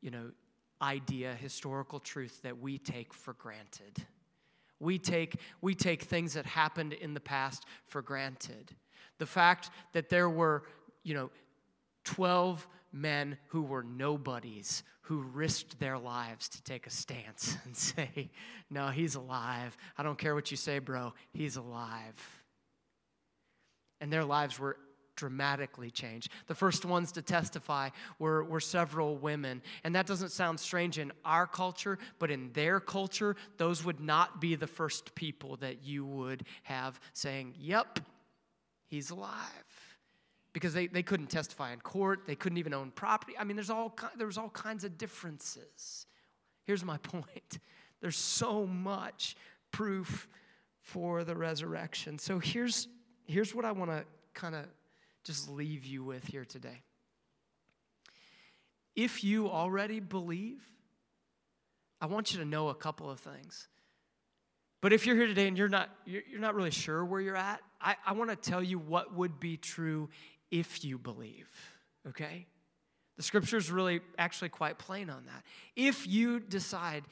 you 0.00 0.10
know, 0.10 0.30
idea, 0.80 1.34
historical 1.34 2.00
truth 2.00 2.40
that 2.42 2.58
we 2.58 2.78
take 2.78 3.12
for 3.12 3.34
granted. 3.34 4.04
We 4.80 4.98
take, 4.98 5.36
we 5.60 5.74
take 5.74 6.02
things 6.02 6.34
that 6.34 6.46
happened 6.46 6.92
in 6.92 7.14
the 7.14 7.20
past 7.20 7.64
for 7.86 8.00
granted. 8.00 8.72
The 9.18 9.26
fact 9.26 9.70
that 9.92 10.08
there 10.08 10.30
were, 10.30 10.64
you 11.02 11.14
know, 11.14 11.30
12 12.04 12.66
men 12.92 13.36
who 13.48 13.62
were 13.62 13.82
nobodies 13.82 14.82
who 15.02 15.22
risked 15.22 15.78
their 15.80 15.98
lives 15.98 16.48
to 16.50 16.62
take 16.62 16.86
a 16.86 16.90
stance 16.90 17.56
and 17.64 17.76
say, 17.76 18.30
No, 18.70 18.88
he's 18.88 19.14
alive. 19.14 19.76
I 19.96 20.02
don't 20.02 20.18
care 20.18 20.34
what 20.34 20.50
you 20.50 20.56
say, 20.56 20.78
bro, 20.78 21.14
he's 21.32 21.56
alive. 21.56 22.42
And 24.00 24.12
their 24.12 24.24
lives 24.24 24.58
were 24.58 24.76
dramatically 25.18 25.90
changed. 25.90 26.30
The 26.46 26.54
first 26.54 26.84
ones 26.84 27.10
to 27.12 27.22
testify 27.22 27.90
were, 28.20 28.44
were 28.44 28.60
several 28.60 29.16
women. 29.16 29.60
And 29.82 29.94
that 29.96 30.06
doesn't 30.06 30.30
sound 30.30 30.60
strange 30.60 30.96
in 30.96 31.12
our 31.24 31.46
culture, 31.46 31.98
but 32.20 32.30
in 32.30 32.52
their 32.52 32.78
culture, 32.78 33.34
those 33.56 33.84
would 33.84 33.98
not 33.98 34.40
be 34.40 34.54
the 34.54 34.68
first 34.68 35.14
people 35.16 35.56
that 35.56 35.84
you 35.84 36.06
would 36.06 36.44
have 36.62 37.00
saying, 37.12 37.54
Yep, 37.58 37.98
he's 38.86 39.10
alive 39.10 39.98
because 40.52 40.72
they, 40.72 40.86
they 40.86 41.02
couldn't 41.02 41.30
testify 41.30 41.72
in 41.72 41.80
court. 41.80 42.20
They 42.26 42.36
couldn't 42.36 42.58
even 42.58 42.72
own 42.72 42.92
property. 42.92 43.34
I 43.38 43.42
mean, 43.42 43.56
there's 43.56 43.70
all, 43.70 43.96
there 44.16 44.26
was 44.26 44.38
all 44.38 44.50
kinds 44.50 44.84
of 44.84 44.96
differences. 44.96 46.06
Here's 46.64 46.84
my 46.84 46.96
point 47.02 47.58
there's 48.00 48.16
so 48.16 48.64
much 48.64 49.34
proof 49.72 50.28
for 50.80 51.24
the 51.24 51.34
resurrection. 51.34 52.16
So 52.20 52.38
here's, 52.38 52.86
here's 53.26 53.52
what 53.52 53.64
I 53.64 53.72
want 53.72 53.90
to 53.90 54.04
kind 54.32 54.54
of 54.54 54.66
just 55.28 55.50
leave 55.50 55.84
you 55.84 56.02
with 56.02 56.24
here 56.24 56.46
today. 56.46 56.80
If 58.96 59.22
you 59.22 59.50
already 59.50 60.00
believe, 60.00 60.66
I 62.00 62.06
want 62.06 62.32
you 62.32 62.38
to 62.38 62.46
know 62.46 62.70
a 62.70 62.74
couple 62.74 63.10
of 63.10 63.20
things. 63.20 63.68
But 64.80 64.94
if 64.94 65.06
you're 65.06 65.16
here 65.16 65.26
today 65.26 65.46
and 65.46 65.58
you're 65.58 65.68
not, 65.68 65.90
you're 66.06 66.40
not 66.40 66.54
really 66.54 66.70
sure 66.70 67.04
where 67.04 67.20
you're 67.20 67.36
at, 67.36 67.60
I, 67.78 67.96
I 68.06 68.14
want 68.14 68.30
to 68.30 68.36
tell 68.36 68.62
you 68.62 68.78
what 68.78 69.14
would 69.14 69.38
be 69.38 69.58
true 69.58 70.08
if 70.50 70.82
you 70.82 70.96
believe, 70.96 71.50
okay? 72.08 72.46
The 73.18 73.22
scripture 73.22 73.58
is 73.58 73.70
really 73.70 74.00
actually 74.16 74.48
quite 74.48 74.78
plain 74.78 75.10
on 75.10 75.26
that. 75.26 75.44
If 75.76 76.08
you 76.08 76.40
decide 76.40 77.04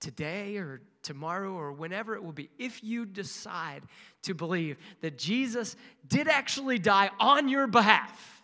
today 0.00 0.56
or 0.56 0.80
tomorrow 1.02 1.52
or 1.52 1.72
whenever 1.72 2.14
it 2.14 2.22
will 2.22 2.32
be, 2.32 2.50
if 2.58 2.82
you 2.82 3.06
decide 3.06 3.82
to 4.22 4.34
believe 4.34 4.76
that 5.00 5.18
Jesus 5.18 5.76
did 6.06 6.28
actually 6.28 6.78
die 6.78 7.10
on 7.18 7.48
your 7.48 7.66
behalf, 7.66 8.42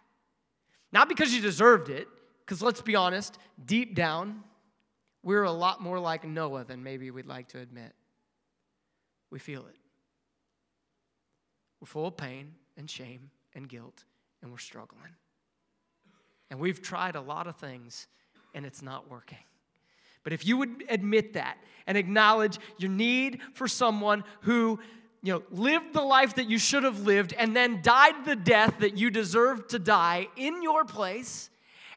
not 0.93 1.09
because 1.09 1.33
you 1.35 1.41
deserved 1.41 1.89
it, 1.89 2.09
because 2.41 2.63
let's 2.63 2.83
be 2.83 2.95
honest, 2.95 3.39
deep 3.65 3.95
down, 3.95 4.43
we're 5.23 5.45
a 5.45 5.53
lot 5.53 5.81
more 5.81 5.99
like 5.99 6.25
Noah 6.25 6.65
than 6.65 6.83
maybe 6.83 7.11
we'd 7.11 7.27
like 7.27 7.49
to 7.49 7.59
admit. 7.59 7.93
We 9.31 9.39
feel 9.39 9.67
it. 9.67 9.77
We're 11.81 11.87
full 11.87 12.07
of 12.07 12.17
pain 12.17 12.53
and 12.77 12.89
shame 12.89 13.31
and 13.55 13.69
guilt 13.69 14.05
and 14.43 14.51
we're 14.51 14.59
struggling. 14.59 15.03
And 16.51 16.61
we've 16.61 16.81
tried 16.83 17.17
a 17.17 17.21
lot 17.21 17.47
of 17.47 17.57
things 17.57 18.07
and 18.55 18.65
it's 18.65 18.83
not 18.83 19.11
working. 19.11 19.39
But 20.25 20.33
if 20.33 20.47
you 20.47 20.57
would 20.57 20.85
admit 20.88 21.35
that 21.35 21.59
and 21.87 21.97
acknowledge 21.97 22.59
your 22.78 22.90
need 22.90 23.40
for 23.52 23.69
someone 23.69 24.25
who 24.40 24.81
you 25.23 25.33
know, 25.35 25.43
lived 25.50 25.95
the 25.95 26.02
life 26.02 26.35
that 26.35 26.50
you 26.50 26.59
should 26.59 26.83
have 26.83 27.00
lived 27.00 27.33
and 27.38 27.54
then 27.54 27.81
died 27.83 28.25
the 28.25 28.37
death 28.37 28.75
that 28.81 28.99
you 28.99 29.11
deserved 29.11 29.71
to 29.71 29.78
die 29.78 30.28
in 30.37 30.62
your 30.62 30.85
place, 30.85 31.49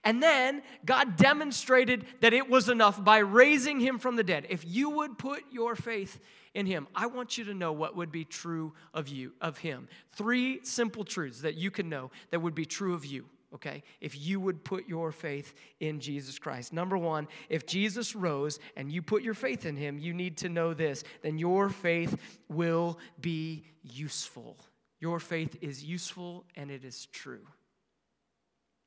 and 0.03 0.23
then 0.23 0.61
God 0.85 1.17
demonstrated 1.17 2.05
that 2.21 2.33
it 2.33 2.49
was 2.49 2.69
enough 2.69 3.03
by 3.03 3.17
raising 3.17 3.79
him 3.79 3.99
from 3.99 4.15
the 4.15 4.23
dead. 4.23 4.45
If 4.49 4.63
you 4.65 4.89
would 4.91 5.17
put 5.17 5.43
your 5.51 5.75
faith 5.75 6.19
in 6.57 6.65
him. 6.65 6.87
I 6.95 7.05
want 7.05 7.37
you 7.37 7.45
to 7.45 7.53
know 7.53 7.71
what 7.71 7.95
would 7.95 8.11
be 8.11 8.25
true 8.25 8.73
of 8.91 9.07
you, 9.07 9.31
of 9.41 9.59
him. 9.59 9.87
Three 10.13 10.59
simple 10.63 11.03
truths 11.03 11.41
that 11.41 11.53
you 11.53 11.69
can 11.69 11.87
know 11.87 12.09
that 12.31 12.39
would 12.39 12.55
be 12.55 12.65
true 12.65 12.95
of 12.95 13.05
you 13.05 13.25
okay, 13.53 13.83
if 14.01 14.17
you 14.17 14.39
would 14.39 14.63
put 14.63 14.87
your 14.87 15.11
faith 15.11 15.53
in 15.79 15.99
Jesus 15.99 16.37
Christ. 16.37 16.73
Number 16.73 16.97
one, 16.97 17.27
if 17.49 17.65
Jesus 17.65 18.15
rose 18.15 18.59
and 18.75 18.91
you 18.91 19.01
put 19.01 19.23
your 19.23 19.33
faith 19.33 19.65
in 19.65 19.75
him, 19.75 19.99
you 19.99 20.13
need 20.13 20.37
to 20.37 20.49
know 20.49 20.73
this 20.73 21.03
then 21.21 21.37
your 21.37 21.69
faith 21.69 22.39
will 22.49 22.99
be 23.19 23.63
useful. 23.83 24.57
Your 24.99 25.19
faith 25.19 25.57
is 25.61 25.83
useful 25.83 26.45
and 26.55 26.71
it 26.71 26.83
is 26.83 27.05
true. 27.07 27.45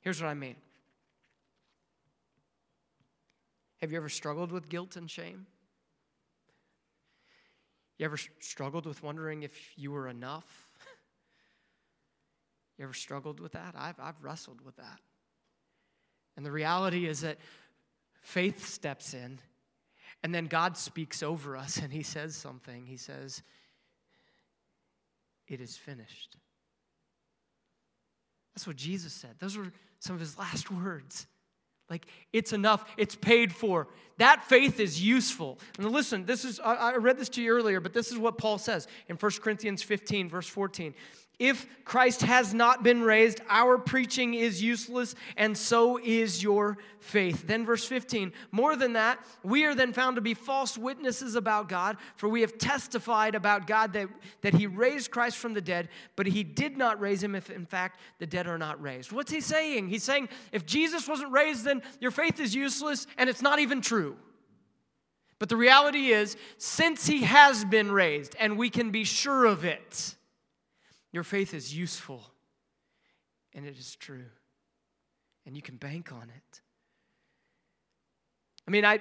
Here's 0.01 0.21
what 0.21 0.29
I 0.29 0.35
mean 0.35 0.57
Have 3.81 3.93
you 3.93 3.97
ever 3.97 4.09
struggled 4.09 4.53
with 4.53 4.69
guilt 4.69 4.97
and 4.97 5.11
shame? 5.11 5.47
You 7.99 8.07
ever 8.07 8.19
struggled 8.39 8.87
with 8.87 9.03
wondering 9.03 9.43
if 9.43 9.77
you 9.77 9.91
were 9.91 10.09
enough? 10.09 10.70
You 12.81 12.85
ever 12.85 12.95
struggled 12.95 13.41
with 13.41 13.53
that? 13.53 13.75
I've, 13.77 14.01
I've 14.01 14.25
wrestled 14.25 14.63
with 14.63 14.75
that. 14.77 15.01
And 16.35 16.47
the 16.47 16.51
reality 16.51 17.07
is 17.07 17.21
that 17.21 17.37
faith 18.23 18.67
steps 18.67 19.13
in, 19.13 19.39
and 20.23 20.35
then 20.35 20.47
God 20.47 20.79
speaks 20.79 21.23
over 21.23 21.59
us 21.59 21.77
and 21.77 21.93
He 21.93 22.03
says 22.03 22.35
something. 22.35 22.87
He 22.87 22.97
says, 22.97 23.43
It 25.47 25.61
is 25.61 25.77
finished. 25.77 26.39
That's 28.55 28.67
what 28.67 28.77
Jesus 28.77 29.13
said. 29.13 29.33
Those 29.41 29.59
were 29.59 29.71
some 29.99 30.15
of 30.15 30.21
His 30.21 30.39
last 30.39 30.71
words. 30.71 31.27
Like, 31.91 32.07
it's 32.33 32.55
enough, 32.55 32.87
it's 32.97 33.15
paid 33.15 33.53
for. 33.53 33.89
That 34.17 34.43
faith 34.45 34.81
is 34.81 35.03
useful. 35.03 35.59
And 35.77 35.91
listen, 35.91 36.25
this 36.25 36.47
is, 36.47 36.59
I 36.61 36.95
read 36.95 37.19
this 37.19 37.29
to 37.31 37.43
you 37.43 37.53
earlier, 37.53 37.81
but 37.81 37.93
this 37.93 38.11
is 38.11 38.17
what 38.17 38.39
Paul 38.39 38.57
says 38.57 38.89
in 39.09 39.17
1 39.17 39.33
Corinthians 39.43 39.83
15, 39.83 40.31
verse 40.31 40.47
14. 40.47 40.95
If 41.41 41.67
Christ 41.87 42.21
has 42.21 42.53
not 42.53 42.83
been 42.83 43.03
raised, 43.03 43.41
our 43.49 43.79
preaching 43.79 44.35
is 44.35 44.63
useless, 44.63 45.15
and 45.39 45.57
so 45.57 45.99
is 45.99 46.43
your 46.43 46.77
faith. 46.99 47.47
Then, 47.47 47.65
verse 47.65 47.87
15, 47.87 48.33
more 48.53 48.77
than 48.77 48.93
that, 48.93 49.19
we 49.43 49.65
are 49.65 49.75
then 49.75 49.95
found 49.95 50.17
to 50.17 50.21
be 50.21 50.35
false 50.35 50.77
witnesses 50.77 51.37
about 51.37 51.67
God, 51.67 51.97
for 52.17 52.29
we 52.29 52.43
have 52.43 52.59
testified 52.59 53.35
about 53.35 53.67
God 53.67 53.95
that, 53.95 54.11
that 54.43 54.53
he 54.53 54.67
raised 54.67 55.11
Christ 55.11 55.39
from 55.39 55.55
the 55.55 55.63
dead, 55.63 55.89
but 56.15 56.27
he 56.27 56.45
did 56.45 56.77
not 56.77 57.01
raise 57.01 57.23
him 57.23 57.35
if, 57.35 57.49
in 57.49 57.65
fact, 57.65 58.01
the 58.19 58.27
dead 58.27 58.47
are 58.47 58.59
not 58.59 58.81
raised. 58.83 59.11
What's 59.11 59.33
he 59.33 59.41
saying? 59.41 59.89
He's 59.89 60.05
saying, 60.05 60.29
if 60.53 60.67
Jesus 60.67 61.09
wasn't 61.09 61.33
raised, 61.33 61.65
then 61.65 61.81
your 62.01 62.11
faith 62.11 62.39
is 62.39 62.55
useless, 62.55 63.07
and 63.17 63.31
it's 63.31 63.41
not 63.41 63.61
even 63.61 63.81
true. 63.81 64.15
But 65.39 65.49
the 65.49 65.57
reality 65.57 66.09
is, 66.09 66.37
since 66.59 67.07
he 67.07 67.23
has 67.23 67.65
been 67.65 67.91
raised, 67.91 68.37
and 68.39 68.59
we 68.59 68.69
can 68.69 68.91
be 68.91 69.05
sure 69.05 69.47
of 69.47 69.65
it, 69.65 70.17
your 71.13 71.25
faith 71.25 71.55
is 71.55 71.75
useful 71.75 72.25
and 73.55 73.67
it 73.67 73.79
is 73.79 73.97
true. 73.97 74.27
And 75.47 75.57
you 75.57 75.63
can 75.63 75.77
bank 75.77 76.13
on 76.13 76.31
it. 76.35 76.61
I 78.69 78.71
mean, 78.71 78.85
I, 78.85 79.01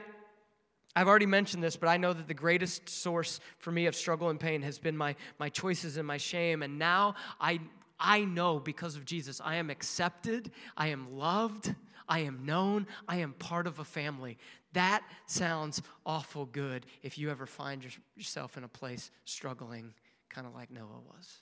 I've 0.96 1.08
already 1.08 1.26
mentioned 1.26 1.64
this, 1.64 1.76
but 1.76 1.90
I 1.90 1.98
know 1.98 2.14
that 2.14 2.28
the 2.28 2.34
greatest 2.34 2.90
source 2.90 3.40
for 3.60 3.72
me 3.72 3.86
of 3.86 3.96
struggle 3.96 4.30
and 4.30 4.40
pain 4.40 4.62
has 4.64 4.80
been 4.80 4.98
my, 4.98 5.16
my 5.38 5.50
choices 5.50 5.98
and 5.98 6.08
my 6.08 6.18
shame. 6.18 6.64
And 6.64 6.80
now 6.80 7.16
I, 7.40 7.60
I 8.00 8.26
know 8.26 8.60
because 8.60 8.96
of 8.96 9.06
Jesus, 9.06 9.42
I 9.44 9.56
am 9.56 9.70
accepted, 9.70 10.52
I 10.76 10.88
am 10.88 11.18
loved, 11.18 11.76
I 12.08 12.20
am 12.20 12.46
known, 12.46 12.88
I 13.08 13.18
am 13.18 13.34
part 13.34 13.68
of 13.68 13.78
a 13.80 13.84
family. 13.84 14.38
That 14.74 15.04
sounds 15.28 15.82
awful 16.06 16.46
good 16.46 16.86
if 17.04 17.18
you 17.18 17.30
ever 17.30 17.46
find 17.46 17.86
yourself 18.16 18.58
in 18.58 18.64
a 18.64 18.68
place 18.68 19.12
struggling, 19.26 19.94
kind 20.30 20.48
of 20.48 20.56
like 20.56 20.72
Noah 20.72 21.02
was. 21.06 21.42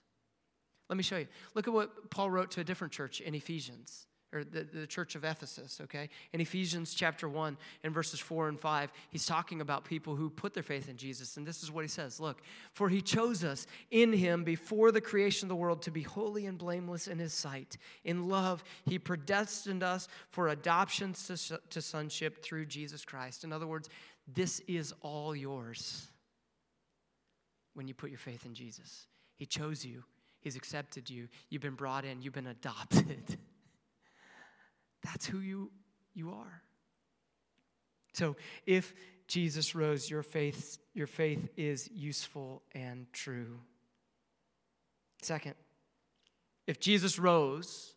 Let 0.90 0.98
me 0.98 1.04
show 1.04 1.18
you. 1.18 1.28
Look 1.54 1.68
at 1.68 1.74
what 1.74 2.10
Paul 2.10 2.30
wrote 2.30 2.52
to 2.52 2.62
a 2.62 2.64
different 2.64 2.94
church 2.94 3.20
in 3.20 3.36
Ephesians, 3.36 4.08
or 4.34 4.44
the, 4.44 4.64
the 4.64 4.88
church 4.88 5.16
of 5.16 5.26
Ephesus, 5.26 5.80
okay? 5.84 6.10
In 6.32 6.40
Ephesians 6.40 6.94
chapter 6.94 7.28
1 7.28 7.58
and 7.84 7.94
verses 7.94 8.22
4 8.22 8.48
and 8.48 8.60
5, 8.60 8.94
he's 9.10 9.26
talking 9.26 9.60
about 9.60 9.84
people 9.84 10.16
who 10.16 10.30
put 10.30 10.54
their 10.54 10.64
faith 10.64 10.88
in 10.88 10.96
Jesus. 10.96 11.36
And 11.36 11.46
this 11.46 11.62
is 11.62 11.72
what 11.72 11.84
he 11.84 11.90
says 11.90 12.22
Look, 12.22 12.42
for 12.72 12.88
he 12.88 13.02
chose 13.02 13.44
us 13.44 13.68
in 13.92 14.14
him 14.14 14.46
before 14.46 14.92
the 14.92 15.02
creation 15.02 15.46
of 15.46 15.50
the 15.50 15.56
world 15.56 15.82
to 15.84 15.92
be 15.92 16.04
holy 16.04 16.46
and 16.46 16.58
blameless 16.58 17.08
in 17.08 17.20
his 17.20 17.34
sight. 17.34 17.78
In 18.06 18.30
love, 18.30 18.64
he 18.86 18.98
predestined 18.98 19.84
us 19.84 20.08
for 20.30 20.48
adoption 20.48 21.14
to, 21.14 21.60
to 21.70 21.82
sonship 21.82 22.42
through 22.42 22.68
Jesus 22.68 23.04
Christ. 23.04 23.44
In 23.44 23.52
other 23.52 23.68
words, 23.68 23.90
this 24.34 24.62
is 24.68 24.94
all 25.02 25.36
yours 25.36 26.08
when 27.74 27.90
you 27.90 27.94
put 27.94 28.10
your 28.10 28.20
faith 28.20 28.46
in 28.46 28.54
Jesus. 28.54 29.08
He 29.36 29.46
chose 29.46 29.86
you 29.86 30.04
He's 30.48 30.56
accepted 30.56 31.10
you. 31.10 31.28
You've 31.50 31.62
been 31.62 31.76
brought 31.76 32.06
in. 32.06 32.22
You've 32.22 32.32
been 32.32 32.48
adopted. 32.48 33.38
That's 35.04 35.26
who 35.26 35.40
you, 35.40 35.72
you 36.14 36.32
are. 36.32 36.62
So 38.14 38.38
if 38.66 38.94
Jesus 39.28 39.76
rose, 39.76 40.10
your 40.10 40.24
faith, 40.24 40.78
your 40.94 41.06
faith 41.06 41.50
is 41.58 41.90
useful 41.94 42.62
and 42.74 43.12
true. 43.12 43.60
Second, 45.22 45.56
if 46.66 46.80
Jesus 46.80 47.20
rose, 47.20 47.94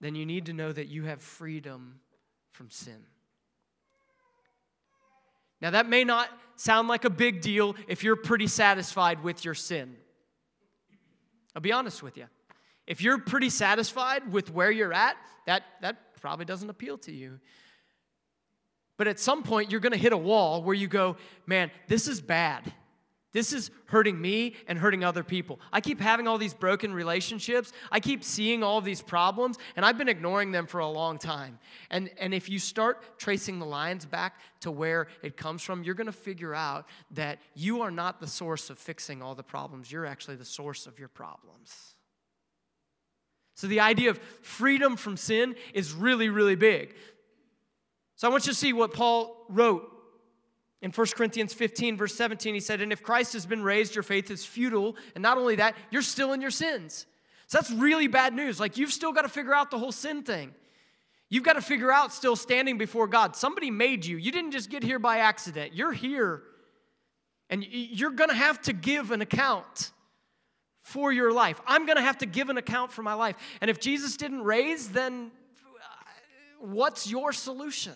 then 0.00 0.16
you 0.16 0.26
need 0.26 0.46
to 0.46 0.52
know 0.52 0.72
that 0.72 0.88
you 0.88 1.04
have 1.04 1.22
freedom 1.22 2.00
from 2.50 2.68
sin. 2.68 3.04
Now, 5.60 5.70
that 5.70 5.88
may 5.88 6.02
not 6.02 6.30
sound 6.56 6.88
like 6.88 7.04
a 7.04 7.10
big 7.10 7.42
deal 7.42 7.76
if 7.86 8.02
you're 8.02 8.16
pretty 8.16 8.48
satisfied 8.48 9.22
with 9.22 9.44
your 9.44 9.54
sin. 9.54 9.94
I'll 11.56 11.62
be 11.62 11.72
honest 11.72 12.02
with 12.02 12.18
you. 12.18 12.26
If 12.86 13.00
you're 13.00 13.18
pretty 13.18 13.48
satisfied 13.48 14.30
with 14.30 14.52
where 14.52 14.70
you're 14.70 14.92
at, 14.92 15.16
that, 15.46 15.62
that 15.80 15.96
probably 16.20 16.44
doesn't 16.44 16.68
appeal 16.68 16.98
to 16.98 17.12
you. 17.12 17.40
But 18.98 19.08
at 19.08 19.18
some 19.18 19.42
point, 19.42 19.70
you're 19.70 19.80
going 19.80 19.92
to 19.92 19.98
hit 19.98 20.12
a 20.12 20.18
wall 20.18 20.62
where 20.62 20.74
you 20.74 20.86
go, 20.86 21.16
man, 21.46 21.70
this 21.88 22.08
is 22.08 22.20
bad. 22.20 22.74
This 23.36 23.52
is 23.52 23.70
hurting 23.84 24.18
me 24.18 24.54
and 24.66 24.78
hurting 24.78 25.04
other 25.04 25.22
people. 25.22 25.60
I 25.70 25.82
keep 25.82 26.00
having 26.00 26.26
all 26.26 26.38
these 26.38 26.54
broken 26.54 26.94
relationships. 26.94 27.70
I 27.92 28.00
keep 28.00 28.24
seeing 28.24 28.62
all 28.62 28.80
these 28.80 29.02
problems, 29.02 29.58
and 29.76 29.84
I've 29.84 29.98
been 29.98 30.08
ignoring 30.08 30.52
them 30.52 30.66
for 30.66 30.80
a 30.80 30.88
long 30.88 31.18
time. 31.18 31.58
And, 31.90 32.08
and 32.18 32.32
if 32.32 32.48
you 32.48 32.58
start 32.58 33.18
tracing 33.18 33.58
the 33.58 33.66
lines 33.66 34.06
back 34.06 34.40
to 34.60 34.70
where 34.70 35.08
it 35.22 35.36
comes 35.36 35.60
from, 35.60 35.84
you're 35.84 35.94
going 35.94 36.06
to 36.06 36.12
figure 36.12 36.54
out 36.54 36.88
that 37.10 37.38
you 37.52 37.82
are 37.82 37.90
not 37.90 38.20
the 38.20 38.26
source 38.26 38.70
of 38.70 38.78
fixing 38.78 39.20
all 39.20 39.34
the 39.34 39.42
problems. 39.42 39.92
You're 39.92 40.06
actually 40.06 40.36
the 40.36 40.46
source 40.46 40.86
of 40.86 40.98
your 40.98 41.08
problems. 41.08 41.94
So 43.54 43.66
the 43.66 43.80
idea 43.80 44.08
of 44.08 44.18
freedom 44.40 44.96
from 44.96 45.18
sin 45.18 45.56
is 45.74 45.92
really, 45.92 46.30
really 46.30 46.56
big. 46.56 46.94
So 48.14 48.28
I 48.28 48.30
want 48.30 48.46
you 48.46 48.52
to 48.52 48.58
see 48.58 48.72
what 48.72 48.94
Paul 48.94 49.44
wrote 49.50 49.92
in 50.86 50.92
1 50.92 51.06
Corinthians 51.16 51.52
15, 51.52 51.96
verse 51.96 52.14
17, 52.14 52.54
he 52.54 52.60
said, 52.60 52.80
And 52.80 52.92
if 52.92 53.02
Christ 53.02 53.32
has 53.32 53.44
been 53.44 53.64
raised, 53.64 53.96
your 53.96 54.04
faith 54.04 54.30
is 54.30 54.46
futile. 54.46 54.94
And 55.16 55.22
not 55.22 55.36
only 55.36 55.56
that, 55.56 55.74
you're 55.90 56.00
still 56.00 56.32
in 56.32 56.40
your 56.40 56.52
sins. 56.52 57.06
So 57.48 57.58
that's 57.58 57.72
really 57.72 58.06
bad 58.06 58.34
news. 58.34 58.60
Like, 58.60 58.76
you've 58.76 58.92
still 58.92 59.12
got 59.12 59.22
to 59.22 59.28
figure 59.28 59.52
out 59.52 59.72
the 59.72 59.80
whole 59.80 59.90
sin 59.90 60.22
thing. 60.22 60.54
You've 61.28 61.42
got 61.42 61.54
to 61.54 61.60
figure 61.60 61.90
out 61.90 62.12
still 62.12 62.36
standing 62.36 62.78
before 62.78 63.08
God. 63.08 63.34
Somebody 63.34 63.68
made 63.68 64.06
you. 64.06 64.16
You 64.16 64.30
didn't 64.30 64.52
just 64.52 64.70
get 64.70 64.84
here 64.84 65.00
by 65.00 65.18
accident. 65.18 65.74
You're 65.74 65.90
here. 65.90 66.44
And 67.50 67.66
you're 67.68 68.12
going 68.12 68.30
to 68.30 68.36
have 68.36 68.62
to 68.62 68.72
give 68.72 69.10
an 69.10 69.22
account 69.22 69.90
for 70.82 71.12
your 71.12 71.32
life. 71.32 71.60
I'm 71.66 71.84
going 71.86 71.96
to 71.96 72.02
have 72.02 72.18
to 72.18 72.26
give 72.26 72.48
an 72.48 72.58
account 72.58 72.92
for 72.92 73.02
my 73.02 73.14
life. 73.14 73.34
And 73.60 73.68
if 73.68 73.80
Jesus 73.80 74.16
didn't 74.16 74.44
raise, 74.44 74.90
then 74.90 75.32
uh, 75.66 76.64
what's 76.64 77.10
your 77.10 77.32
solution? 77.32 77.94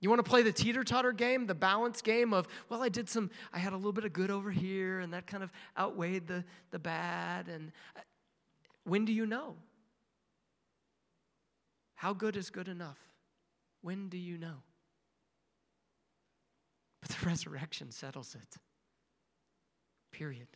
You 0.00 0.08
want 0.08 0.24
to 0.24 0.28
play 0.28 0.42
the 0.42 0.52
teeter 0.52 0.84
totter 0.84 1.12
game, 1.12 1.46
the 1.46 1.54
balance 1.54 2.02
game 2.02 2.32
of, 2.32 2.46
well, 2.68 2.82
I 2.82 2.88
did 2.88 3.08
some, 3.08 3.30
I 3.52 3.58
had 3.58 3.72
a 3.72 3.76
little 3.76 3.92
bit 3.92 4.04
of 4.04 4.12
good 4.12 4.30
over 4.30 4.50
here, 4.50 5.00
and 5.00 5.12
that 5.12 5.26
kind 5.26 5.42
of 5.42 5.50
outweighed 5.76 6.28
the, 6.28 6.44
the 6.70 6.78
bad. 6.78 7.48
And 7.48 7.72
uh, 7.96 8.00
when 8.84 9.04
do 9.04 9.12
you 9.12 9.26
know? 9.26 9.56
How 11.96 12.12
good 12.12 12.36
is 12.36 12.48
good 12.50 12.68
enough? 12.68 12.98
When 13.82 14.08
do 14.08 14.18
you 14.18 14.38
know? 14.38 14.62
But 17.00 17.10
the 17.10 17.26
resurrection 17.26 17.90
settles 17.90 18.36
it. 18.36 18.56
Period. 20.12 20.46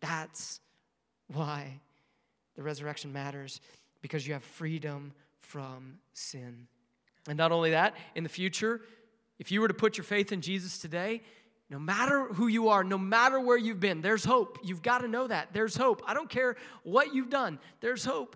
That's 0.00 0.60
why 1.26 1.80
the 2.54 2.62
resurrection 2.62 3.12
matters, 3.12 3.60
because 4.00 4.26
you 4.28 4.32
have 4.32 4.44
freedom 4.44 5.12
from 5.40 5.98
sin. 6.12 6.68
And 7.30 7.36
not 7.36 7.52
only 7.52 7.70
that, 7.70 7.94
in 8.16 8.24
the 8.24 8.28
future, 8.28 8.80
if 9.38 9.52
you 9.52 9.60
were 9.60 9.68
to 9.68 9.74
put 9.74 9.96
your 9.96 10.04
faith 10.04 10.32
in 10.32 10.40
Jesus 10.40 10.78
today, 10.78 11.22
no 11.70 11.78
matter 11.78 12.24
who 12.24 12.48
you 12.48 12.70
are, 12.70 12.82
no 12.82 12.98
matter 12.98 13.38
where 13.38 13.56
you've 13.56 13.78
been, 13.78 14.00
there's 14.00 14.24
hope. 14.24 14.58
You've 14.64 14.82
got 14.82 14.98
to 14.98 15.06
know 15.06 15.28
that. 15.28 15.52
There's 15.52 15.76
hope. 15.76 16.02
I 16.04 16.12
don't 16.12 16.28
care 16.28 16.56
what 16.82 17.14
you've 17.14 17.30
done, 17.30 17.60
there's 17.80 18.04
hope. 18.04 18.34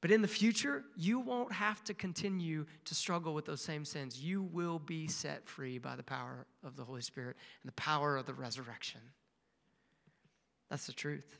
But 0.00 0.10
in 0.10 0.22
the 0.22 0.28
future, 0.28 0.82
you 0.96 1.20
won't 1.20 1.52
have 1.52 1.84
to 1.84 1.94
continue 1.94 2.66
to 2.86 2.96
struggle 2.96 3.32
with 3.32 3.44
those 3.44 3.62
same 3.62 3.84
sins. 3.84 4.20
You 4.20 4.42
will 4.42 4.80
be 4.80 5.06
set 5.06 5.46
free 5.46 5.78
by 5.78 5.94
the 5.94 6.02
power 6.02 6.46
of 6.64 6.74
the 6.74 6.82
Holy 6.82 7.00
Spirit 7.00 7.36
and 7.62 7.68
the 7.68 7.74
power 7.74 8.16
of 8.16 8.26
the 8.26 8.34
resurrection. 8.34 9.02
That's 10.68 10.88
the 10.88 10.92
truth. 10.92 11.38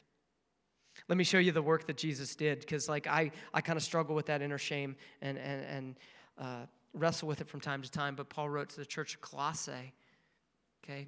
Let 1.08 1.18
me 1.18 1.24
show 1.24 1.38
you 1.38 1.50
the 1.50 1.60
work 1.60 1.88
that 1.88 1.96
Jesus 1.96 2.36
did, 2.36 2.60
because 2.60 2.88
like 2.88 3.08
I, 3.08 3.32
I 3.52 3.60
kind 3.60 3.76
of 3.76 3.82
struggle 3.82 4.14
with 4.14 4.26
that 4.26 4.40
inner 4.42 4.58
shame 4.58 4.94
and, 5.20 5.36
and, 5.36 5.64
and 5.64 5.96
uh, 6.38 6.66
wrestle 6.92 7.28
with 7.28 7.40
it 7.40 7.48
from 7.48 7.60
time 7.60 7.82
to 7.82 7.90
time, 7.90 8.14
but 8.14 8.28
Paul 8.28 8.48
wrote 8.48 8.70
to 8.70 8.76
the 8.76 8.86
church 8.86 9.14
of 9.14 9.20
Colossae, 9.20 9.92
okay? 10.82 11.06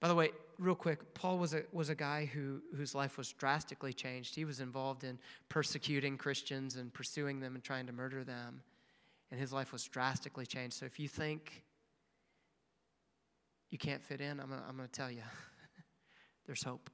By 0.00 0.08
the 0.08 0.14
way, 0.14 0.30
real 0.58 0.74
quick, 0.74 1.14
Paul 1.14 1.38
was 1.38 1.54
a, 1.54 1.62
was 1.72 1.88
a 1.88 1.94
guy 1.94 2.24
who, 2.24 2.60
whose 2.76 2.94
life 2.94 3.16
was 3.16 3.32
drastically 3.32 3.92
changed. 3.92 4.34
He 4.34 4.44
was 4.44 4.60
involved 4.60 5.04
in 5.04 5.18
persecuting 5.48 6.18
Christians 6.18 6.76
and 6.76 6.92
pursuing 6.92 7.38
them 7.38 7.54
and 7.54 7.62
trying 7.62 7.86
to 7.86 7.92
murder 7.92 8.24
them. 8.24 8.62
And 9.30 9.40
his 9.40 9.52
life 9.52 9.72
was 9.72 9.84
drastically 9.84 10.44
changed. 10.44 10.74
So 10.76 10.86
if 10.86 10.98
you 10.98 11.08
think 11.08 11.62
you 13.70 13.78
can't 13.78 14.02
fit 14.02 14.20
in, 14.20 14.40
I'm 14.40 14.48
going 14.48 14.60
I'm 14.68 14.76
to 14.78 14.88
tell 14.88 15.10
you 15.10 15.22
there's 16.46 16.64
hope. 16.64 16.90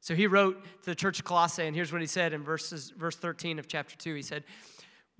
So 0.00 0.14
he 0.14 0.26
wrote 0.26 0.62
to 0.82 0.90
the 0.90 0.94
church 0.94 1.18
of 1.18 1.24
Colossae, 1.24 1.66
and 1.66 1.74
here's 1.74 1.92
what 1.92 2.00
he 2.00 2.06
said 2.06 2.32
in 2.32 2.42
verses, 2.42 2.90
verse 2.96 3.16
13 3.16 3.58
of 3.58 3.68
chapter 3.68 3.96
2. 3.96 4.14
He 4.14 4.22
said, 4.22 4.44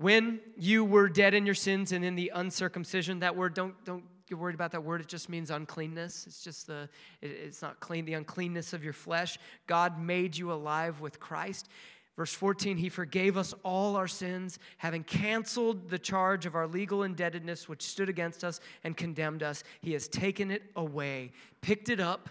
When 0.00 0.40
you 0.56 0.82
were 0.82 1.10
dead 1.10 1.34
in 1.34 1.44
your 1.44 1.54
sins 1.54 1.92
and 1.92 2.02
in 2.02 2.14
the 2.14 2.32
uncircumcision, 2.34 3.18
that 3.18 3.36
word, 3.36 3.52
don't, 3.52 3.74
don't 3.84 4.02
get 4.26 4.38
worried 4.38 4.54
about 4.54 4.72
that 4.72 4.82
word. 4.82 5.02
It 5.02 5.08
just 5.08 5.28
means 5.28 5.50
uncleanness. 5.50 6.26
It's 6.26 6.42
just 6.42 6.66
the, 6.66 6.88
it, 7.20 7.26
it's 7.26 7.60
not 7.60 7.80
clean, 7.80 8.06
the 8.06 8.14
uncleanness 8.14 8.72
of 8.72 8.82
your 8.82 8.94
flesh. 8.94 9.38
God 9.66 10.00
made 10.00 10.38
you 10.38 10.52
alive 10.54 11.02
with 11.02 11.20
Christ. 11.20 11.68
Verse 12.16 12.32
14, 12.32 12.78
he 12.78 12.88
forgave 12.88 13.36
us 13.36 13.52
all 13.62 13.94
our 13.94 14.08
sins, 14.08 14.58
having 14.78 15.04
canceled 15.04 15.90
the 15.90 15.98
charge 15.98 16.46
of 16.46 16.54
our 16.54 16.66
legal 16.66 17.02
indebtedness 17.02 17.68
which 17.68 17.82
stood 17.82 18.08
against 18.08 18.42
us 18.42 18.58
and 18.84 18.96
condemned 18.96 19.42
us. 19.42 19.64
He 19.82 19.92
has 19.92 20.08
taken 20.08 20.50
it 20.50 20.62
away, 20.76 21.32
picked 21.60 21.90
it 21.90 22.00
up, 22.00 22.30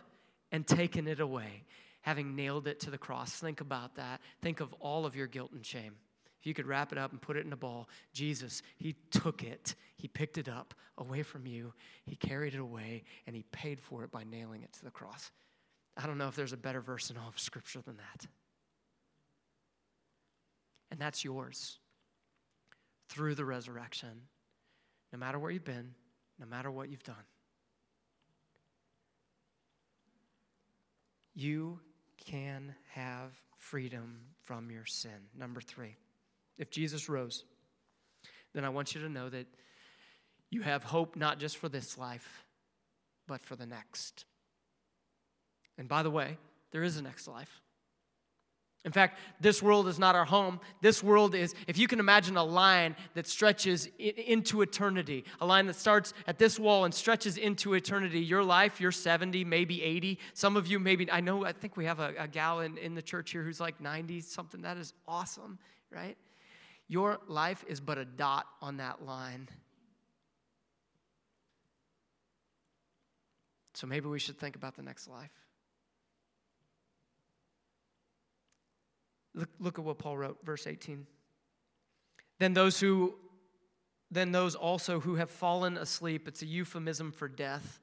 and 0.52 0.66
taken 0.66 1.08
it 1.08 1.20
away 1.20 1.66
having 2.02 2.36
nailed 2.36 2.66
it 2.66 2.80
to 2.80 2.90
the 2.90 2.98
cross. 2.98 3.34
Think 3.34 3.62
about 3.62 3.96
that. 3.98 4.22
Think 4.42 4.62
of 4.62 4.74
all 4.80 5.06
of 5.06 5.16
your 5.16 5.28
guilt 5.28 5.52
and 5.52 5.64
shame. 5.64 5.94
If 6.40 6.48
you 6.48 6.54
could 6.54 6.68
wrap 6.68 6.92
it 6.92 6.98
up 6.98 7.12
and 7.12 7.22
put 7.22 7.36
it 7.36 7.46
in 7.46 7.52
a 7.52 7.58
ball, 7.58 7.90
Jesus, 8.14 8.62
He 8.78 8.96
took 9.12 9.44
it, 9.44 9.76
He 9.96 10.08
picked 10.08 10.38
it 10.38 10.48
up 10.48 10.74
away 10.98 11.24
from 11.24 11.46
you, 11.46 11.74
He 12.06 12.16
carried 12.16 12.54
it 12.54 12.60
away, 12.60 13.04
and 13.28 13.36
He 13.36 13.44
paid 13.52 13.82
for 13.82 14.04
it 14.04 14.12
by 14.12 14.24
nailing 14.24 14.64
it 14.64 14.72
to 14.74 14.86
the 14.86 14.92
cross. 14.92 15.32
I 15.98 16.08
don't 16.08 16.18
know 16.18 16.30
if 16.30 16.36
there's 16.36 16.54
a 16.54 16.58
better 16.58 16.80
verse 16.80 17.10
in 17.10 17.18
all 17.18 17.28
of 17.28 17.40
Scripture 17.40 17.82
than 17.82 17.98
that. 17.98 18.28
And 20.92 21.00
that's 21.00 21.26
yours 21.26 21.78
through 23.10 23.36
the 23.36 23.46
resurrection, 23.46 24.22
no 25.12 25.20
matter 25.20 25.38
where 25.38 25.52
you've 25.52 25.66
been, 25.66 25.94
no 26.40 26.46
matter 26.46 26.72
what 26.72 26.90
you've 26.90 27.04
done. 27.04 27.16
You 31.36 31.80
can 32.18 32.76
have 32.94 33.40
freedom 33.58 34.22
from 34.44 34.72
your 34.72 34.86
sin. 34.86 35.12
Number 35.38 35.62
three, 35.62 35.96
if 36.60 36.70
Jesus 36.70 37.10
rose, 37.10 37.46
then 38.54 38.64
I 38.64 38.70
want 38.70 38.94
you 38.94 39.02
to 39.02 39.10
know 39.10 39.30
that 39.30 39.48
you 40.52 40.62
have 40.62 40.84
hope 40.84 41.16
not 41.16 41.40
just 41.40 41.58
for 41.58 41.70
this 41.70 41.98
life, 41.98 42.46
but 43.28 43.46
for 43.46 43.56
the 43.56 43.66
next. 43.66 44.26
And 45.78 45.88
by 45.88 46.04
the 46.04 46.10
way, 46.10 46.38
there 46.72 46.84
is 46.84 46.98
a 46.98 47.02
next 47.02 47.28
life. 47.28 47.62
In 48.86 48.94
fact, 48.94 49.20
this 49.42 49.62
world 49.62 49.90
is 49.90 50.00
not 50.00 50.16
our 50.16 50.24
home. 50.24 50.60
This 50.82 51.04
world 51.04 51.36
is, 51.36 51.54
if 51.68 51.78
you 51.78 51.86
can 51.86 52.00
imagine 52.00 52.38
a 52.38 52.44
line 52.44 52.96
that 53.14 53.28
stretches 53.28 53.90
into 53.98 54.62
eternity, 54.62 55.26
a 55.42 55.46
line 55.46 55.68
that 55.68 55.76
starts 55.76 56.14
at 56.28 56.40
this 56.40 56.58
wall 56.58 56.86
and 56.86 56.94
stretches 56.94 57.38
into 57.38 57.74
eternity. 57.74 58.22
Your 58.22 58.44
life, 58.44 58.80
you're 58.80 58.94
70, 58.94 59.44
maybe 59.44 59.84
80. 59.84 60.18
Some 60.34 60.56
of 60.56 60.66
you, 60.66 60.80
maybe, 60.80 61.12
I 61.12 61.20
know, 61.20 61.46
I 61.46 61.52
think 61.52 61.76
we 61.76 61.86
have 61.86 62.00
a, 62.00 62.14
a 62.18 62.28
gal 62.28 62.62
in, 62.62 62.78
in 62.78 62.96
the 62.96 63.02
church 63.02 63.32
here 63.32 63.44
who's 63.44 63.60
like 63.60 63.82
90 63.82 64.22
something. 64.22 64.62
That 64.62 64.78
is 64.78 64.94
awesome, 65.06 65.60
right? 65.92 66.18
Your 66.90 67.20
life 67.28 67.64
is 67.68 67.80
but 67.80 67.98
a 67.98 68.04
dot 68.04 68.48
on 68.62 68.78
that 68.78 69.06
line. 69.06 69.48
So 73.76 73.88
maybe 73.88 74.08
we 74.08 74.20
should 74.20 74.38
think 74.38 74.58
about 74.58 74.76
the 74.76 74.82
next 74.82 75.08
life. 75.08 75.32
Look, 79.34 79.50
look 79.60 79.80
at 79.80 79.86
what 79.86 80.00
Paul 80.00 80.18
wrote, 80.18 80.40
verse 80.44 80.68
18. 80.68 81.06
Then 82.40 82.54
those 82.54 82.80
who 82.80 83.16
then 84.12 84.32
those 84.32 84.56
also 84.56 85.00
who 85.00 85.16
have 85.16 85.30
fallen 85.30 85.78
asleep, 85.78 86.28
it's 86.28 86.42
a 86.42 86.46
euphemism 86.46 87.12
for 87.12 87.28
death. 87.28 87.80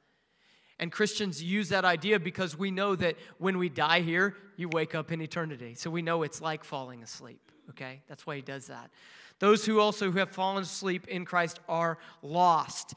And 0.78 0.90
Christians 0.90 1.42
use 1.42 1.68
that 1.68 1.84
idea 1.84 2.18
because 2.18 2.58
we 2.58 2.70
know 2.70 2.96
that 2.96 3.16
when 3.38 3.58
we 3.58 3.68
die 3.68 4.00
here, 4.00 4.34
you 4.56 4.68
wake 4.68 4.94
up 4.94 5.12
in 5.12 5.22
eternity. 5.22 5.74
So 5.74 5.88
we 5.88 6.02
know 6.02 6.22
it's 6.22 6.42
like 6.42 6.64
falling 6.64 7.02
asleep, 7.02 7.52
okay? 7.70 8.02
That's 8.08 8.26
why 8.26 8.36
he 8.36 8.42
does 8.42 8.66
that. 8.66 8.90
Those 9.38 9.64
who 9.64 9.80
also 9.80 10.10
who 10.10 10.18
have 10.18 10.30
fallen 10.30 10.62
asleep 10.62 11.08
in 11.08 11.24
Christ 11.24 11.60
are 11.68 11.98
lost. 12.22 12.94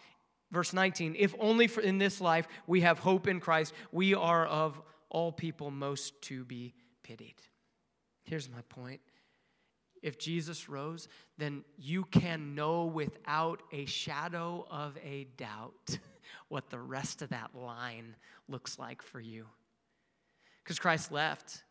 Verse 0.51 0.73
19, 0.73 1.15
if 1.17 1.35
only 1.39 1.67
for 1.67 1.81
in 1.81 1.97
this 1.97 2.19
life 2.21 2.47
we 2.65 2.81
have 2.81 2.99
hope 2.99 3.27
in 3.27 3.39
Christ, 3.39 3.73
we 3.91 4.15
are 4.15 4.45
of 4.45 4.81
all 5.09 5.31
people 5.31 5.69
most 5.69 6.21
to 6.23 6.43
be 6.45 6.73
pitied. 7.03 7.35
Here's 8.23 8.49
my 8.49 8.61
point. 8.69 9.01
If 10.01 10.17
Jesus 10.17 10.69
rose, 10.69 11.07
then 11.37 11.63
you 11.77 12.05
can 12.05 12.55
know 12.55 12.85
without 12.85 13.61
a 13.71 13.85
shadow 13.85 14.65
of 14.71 14.97
a 15.03 15.27
doubt 15.35 15.99
what 16.47 16.69
the 16.69 16.79
rest 16.79 17.21
of 17.21 17.29
that 17.29 17.53
line 17.53 18.15
looks 18.47 18.79
like 18.79 19.01
for 19.01 19.19
you. 19.19 19.45
Because 20.63 20.79
Christ 20.79 21.11
left 21.11 21.63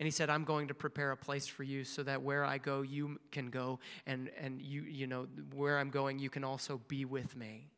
and 0.00 0.06
he 0.06 0.10
said, 0.10 0.30
I'm 0.30 0.44
going 0.44 0.68
to 0.68 0.74
prepare 0.74 1.10
a 1.10 1.16
place 1.16 1.46
for 1.46 1.62
you 1.62 1.84
so 1.84 2.02
that 2.04 2.22
where 2.22 2.42
I 2.42 2.56
go, 2.56 2.80
you 2.80 3.20
can 3.32 3.50
go. 3.50 3.80
And, 4.06 4.30
and 4.40 4.62
you, 4.62 4.80
you 4.80 5.06
know, 5.06 5.26
where 5.54 5.78
I'm 5.78 5.90
going, 5.90 6.18
you 6.18 6.30
can 6.30 6.42
also 6.42 6.80
be 6.88 7.04
with 7.04 7.36
me. 7.36 7.68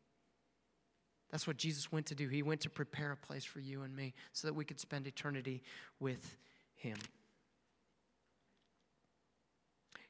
That's 1.32 1.48
what 1.48 1.56
Jesus 1.56 1.90
went 1.90 2.06
to 2.06 2.14
do. 2.14 2.28
He 2.28 2.44
went 2.44 2.60
to 2.60 2.70
prepare 2.70 3.10
a 3.10 3.16
place 3.16 3.44
for 3.44 3.58
you 3.58 3.82
and 3.82 3.96
me 3.96 4.14
so 4.32 4.46
that 4.46 4.54
we 4.54 4.64
could 4.64 4.78
spend 4.78 5.08
eternity 5.08 5.64
with 5.98 6.36
him. 6.76 6.96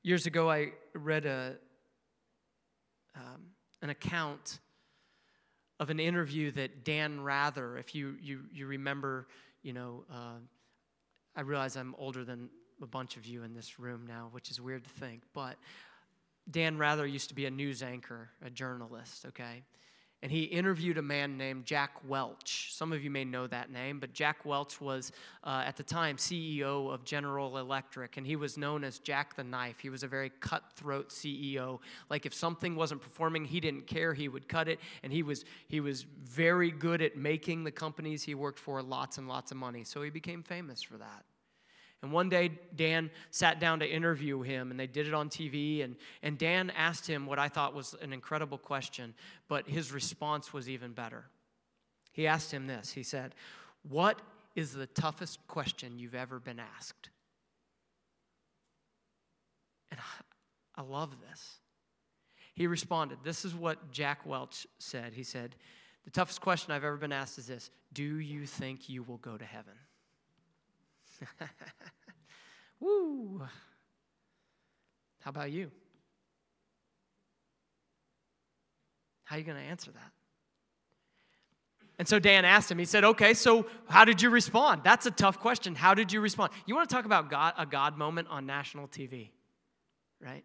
Years 0.02 0.26
ago, 0.26 0.50
I 0.50 0.72
read 0.92 1.24
a, 1.24 1.56
um, 3.16 3.52
an 3.80 3.88
account 3.88 4.58
of 5.80 5.88
an 5.88 5.98
interview 5.98 6.50
that 6.50 6.84
Dan 6.84 7.22
Rather, 7.22 7.78
if 7.78 7.94
you, 7.94 8.16
you, 8.20 8.40
you 8.52 8.66
remember, 8.66 9.28
you 9.62 9.72
know, 9.72 10.04
uh, 10.12 10.40
I 11.36 11.40
realize 11.40 11.76
I'm 11.76 11.94
older 11.98 12.24
than 12.24 12.50
a 12.82 12.86
bunch 12.86 13.16
of 13.16 13.26
you 13.26 13.42
in 13.42 13.54
this 13.54 13.78
room 13.78 14.06
now, 14.06 14.28
which 14.32 14.50
is 14.50 14.60
weird 14.60 14.84
to 14.84 14.90
think, 14.90 15.22
but 15.32 15.56
Dan 16.50 16.76
Rather 16.76 17.06
used 17.06 17.28
to 17.28 17.34
be 17.34 17.46
a 17.46 17.50
news 17.50 17.82
anchor, 17.82 18.30
a 18.44 18.50
journalist, 18.50 19.24
okay? 19.26 19.62
And 20.22 20.30
he 20.30 20.44
interviewed 20.44 20.98
a 20.98 21.02
man 21.02 21.36
named 21.36 21.66
Jack 21.66 21.90
Welch. 22.06 22.68
Some 22.72 22.92
of 22.92 23.02
you 23.02 23.10
may 23.10 23.24
know 23.24 23.48
that 23.48 23.72
name, 23.72 23.98
but 23.98 24.12
Jack 24.12 24.44
Welch 24.44 24.80
was, 24.80 25.10
uh, 25.42 25.64
at 25.66 25.76
the 25.76 25.82
time, 25.82 26.16
CEO 26.16 26.92
of 26.92 27.04
General 27.04 27.58
Electric, 27.58 28.16
and 28.16 28.26
he 28.26 28.36
was 28.36 28.56
known 28.56 28.84
as 28.84 29.00
Jack 29.00 29.34
the 29.34 29.42
Knife. 29.42 29.80
He 29.80 29.90
was 29.90 30.04
a 30.04 30.08
very 30.08 30.30
cutthroat 30.38 31.08
CEO. 31.08 31.80
Like 32.08 32.24
if 32.24 32.32
something 32.32 32.76
wasn't 32.76 33.00
performing, 33.00 33.44
he 33.44 33.58
didn't 33.58 33.88
care; 33.88 34.14
he 34.14 34.28
would 34.28 34.48
cut 34.48 34.68
it, 34.68 34.78
and 35.02 35.12
he 35.12 35.24
was 35.24 35.44
he 35.66 35.80
was 35.80 36.04
very 36.22 36.70
good 36.70 37.02
at 37.02 37.16
making 37.16 37.64
the 37.64 37.72
companies 37.72 38.22
he 38.22 38.36
worked 38.36 38.60
for 38.60 38.80
lots 38.80 39.18
and 39.18 39.28
lots 39.28 39.50
of 39.50 39.56
money. 39.56 39.82
So 39.82 40.02
he 40.02 40.10
became 40.10 40.44
famous 40.44 40.82
for 40.82 40.98
that. 40.98 41.24
And 42.02 42.10
one 42.10 42.28
day, 42.28 42.50
Dan 42.74 43.10
sat 43.30 43.60
down 43.60 43.78
to 43.78 43.88
interview 43.88 44.42
him, 44.42 44.72
and 44.72 44.80
they 44.80 44.88
did 44.88 45.06
it 45.06 45.14
on 45.14 45.28
TV. 45.28 45.84
And, 45.84 45.94
and 46.22 46.36
Dan 46.36 46.70
asked 46.70 47.06
him 47.06 47.26
what 47.26 47.38
I 47.38 47.48
thought 47.48 47.74
was 47.74 47.94
an 48.02 48.12
incredible 48.12 48.58
question, 48.58 49.14
but 49.48 49.68
his 49.68 49.92
response 49.92 50.52
was 50.52 50.68
even 50.68 50.92
better. 50.92 51.26
He 52.10 52.26
asked 52.26 52.52
him 52.52 52.66
this 52.66 52.92
He 52.92 53.04
said, 53.04 53.34
What 53.88 54.20
is 54.56 54.72
the 54.72 54.86
toughest 54.86 55.38
question 55.46 55.98
you've 55.98 56.14
ever 56.14 56.40
been 56.40 56.58
asked? 56.58 57.10
And 59.92 60.00
I, 60.00 60.82
I 60.82 60.84
love 60.84 61.14
this. 61.30 61.58
He 62.54 62.66
responded, 62.66 63.18
This 63.22 63.44
is 63.44 63.54
what 63.54 63.92
Jack 63.92 64.26
Welch 64.26 64.66
said. 64.78 65.12
He 65.14 65.22
said, 65.22 65.54
The 66.04 66.10
toughest 66.10 66.40
question 66.40 66.72
I've 66.72 66.84
ever 66.84 66.96
been 66.96 67.12
asked 67.12 67.38
is 67.38 67.46
this 67.46 67.70
Do 67.92 68.18
you 68.18 68.44
think 68.44 68.88
you 68.88 69.04
will 69.04 69.18
go 69.18 69.38
to 69.38 69.44
heaven? 69.44 69.74
Woo! 72.80 73.42
How 75.20 75.30
about 75.30 75.50
you? 75.50 75.70
How 79.24 79.36
are 79.36 79.38
you 79.38 79.44
going 79.44 79.58
to 79.58 79.64
answer 79.64 79.90
that? 79.92 80.10
And 81.98 82.08
so 82.08 82.18
Dan 82.18 82.44
asked 82.44 82.70
him, 82.70 82.78
he 82.78 82.84
said, 82.84 83.04
Okay, 83.04 83.32
so 83.34 83.66
how 83.88 84.04
did 84.04 84.20
you 84.20 84.30
respond? 84.30 84.82
That's 84.82 85.06
a 85.06 85.10
tough 85.10 85.38
question. 85.38 85.74
How 85.74 85.94
did 85.94 86.12
you 86.12 86.20
respond? 86.20 86.52
You 86.66 86.74
want 86.74 86.88
to 86.88 86.94
talk 86.94 87.04
about 87.04 87.30
God, 87.30 87.54
a 87.56 87.64
God 87.64 87.96
moment 87.96 88.28
on 88.28 88.44
national 88.44 88.88
TV, 88.88 89.30
right? 90.20 90.44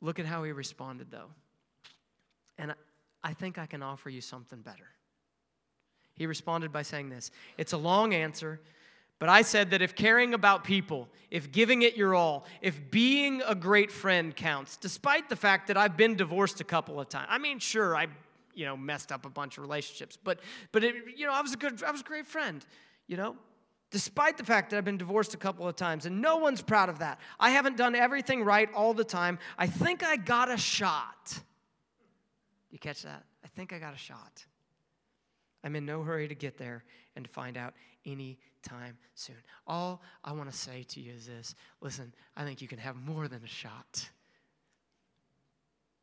Look 0.00 0.18
at 0.18 0.26
how 0.26 0.44
he 0.44 0.52
responded, 0.52 1.10
though. 1.10 1.30
And 2.58 2.74
I 3.22 3.34
think 3.34 3.58
I 3.58 3.66
can 3.66 3.82
offer 3.82 4.08
you 4.08 4.20
something 4.20 4.60
better. 4.60 4.88
He 6.16 6.26
responded 6.26 6.72
by 6.72 6.82
saying 6.82 7.10
this 7.10 7.30
It's 7.58 7.72
a 7.72 7.78
long 7.78 8.14
answer, 8.14 8.60
but 9.18 9.28
I 9.28 9.42
said 9.42 9.70
that 9.70 9.82
if 9.82 9.94
caring 9.94 10.34
about 10.34 10.64
people, 10.64 11.08
if 11.30 11.52
giving 11.52 11.82
it 11.82 11.96
your 11.96 12.14
all, 12.14 12.44
if 12.60 12.90
being 12.90 13.42
a 13.46 13.54
great 13.54 13.90
friend 13.90 14.34
counts, 14.34 14.76
despite 14.76 15.28
the 15.28 15.36
fact 15.36 15.68
that 15.68 15.76
I've 15.76 15.96
been 15.96 16.16
divorced 16.16 16.60
a 16.60 16.64
couple 16.64 17.00
of 17.00 17.08
times, 17.08 17.26
I 17.30 17.38
mean, 17.38 17.58
sure, 17.58 17.96
I 17.96 18.08
you 18.56 18.64
know, 18.64 18.76
messed 18.76 19.12
up 19.12 19.24
a 19.24 19.30
bunch 19.30 19.58
of 19.58 19.62
relationships. 19.62 20.18
But, 20.22 20.40
but 20.72 20.82
it, 20.82 20.94
you 21.14 21.26
know, 21.26 21.32
I 21.32 21.42
was 21.42 21.52
a 21.52 21.56
good, 21.56 21.82
I 21.84 21.92
was 21.92 22.00
a 22.00 22.04
great 22.04 22.26
friend, 22.26 22.64
you 23.06 23.16
know, 23.16 23.36
despite 23.90 24.38
the 24.38 24.44
fact 24.44 24.70
that 24.70 24.78
I've 24.78 24.84
been 24.84 24.96
divorced 24.96 25.34
a 25.34 25.36
couple 25.36 25.68
of 25.68 25.76
times, 25.76 26.06
and 26.06 26.20
no 26.20 26.38
one's 26.38 26.62
proud 26.62 26.88
of 26.88 26.98
that. 26.98 27.20
I 27.38 27.50
haven't 27.50 27.76
done 27.76 27.94
everything 27.94 28.42
right 28.42 28.68
all 28.74 28.94
the 28.94 29.04
time. 29.04 29.38
I 29.56 29.66
think 29.66 30.02
I 30.02 30.16
got 30.16 30.50
a 30.50 30.56
shot. 30.56 31.38
You 32.70 32.78
catch 32.78 33.02
that? 33.02 33.24
I 33.44 33.48
think 33.48 33.72
I 33.72 33.78
got 33.78 33.94
a 33.94 33.98
shot. 33.98 34.44
I'm 35.66 35.74
in 35.74 35.84
no 35.84 36.04
hurry 36.04 36.28
to 36.28 36.34
get 36.36 36.58
there 36.58 36.84
and 37.16 37.24
to 37.24 37.30
find 37.30 37.56
out 37.56 37.74
any 38.04 38.38
time 38.62 38.96
soon. 39.16 39.34
All 39.66 40.00
I 40.22 40.30
want 40.30 40.48
to 40.48 40.56
say 40.56 40.84
to 40.84 41.00
you 41.00 41.12
is 41.12 41.26
this 41.26 41.56
listen, 41.80 42.14
I 42.36 42.44
think 42.44 42.62
you 42.62 42.68
can 42.68 42.78
have 42.78 42.94
more 42.94 43.26
than 43.26 43.42
a 43.42 43.48
shot 43.48 44.08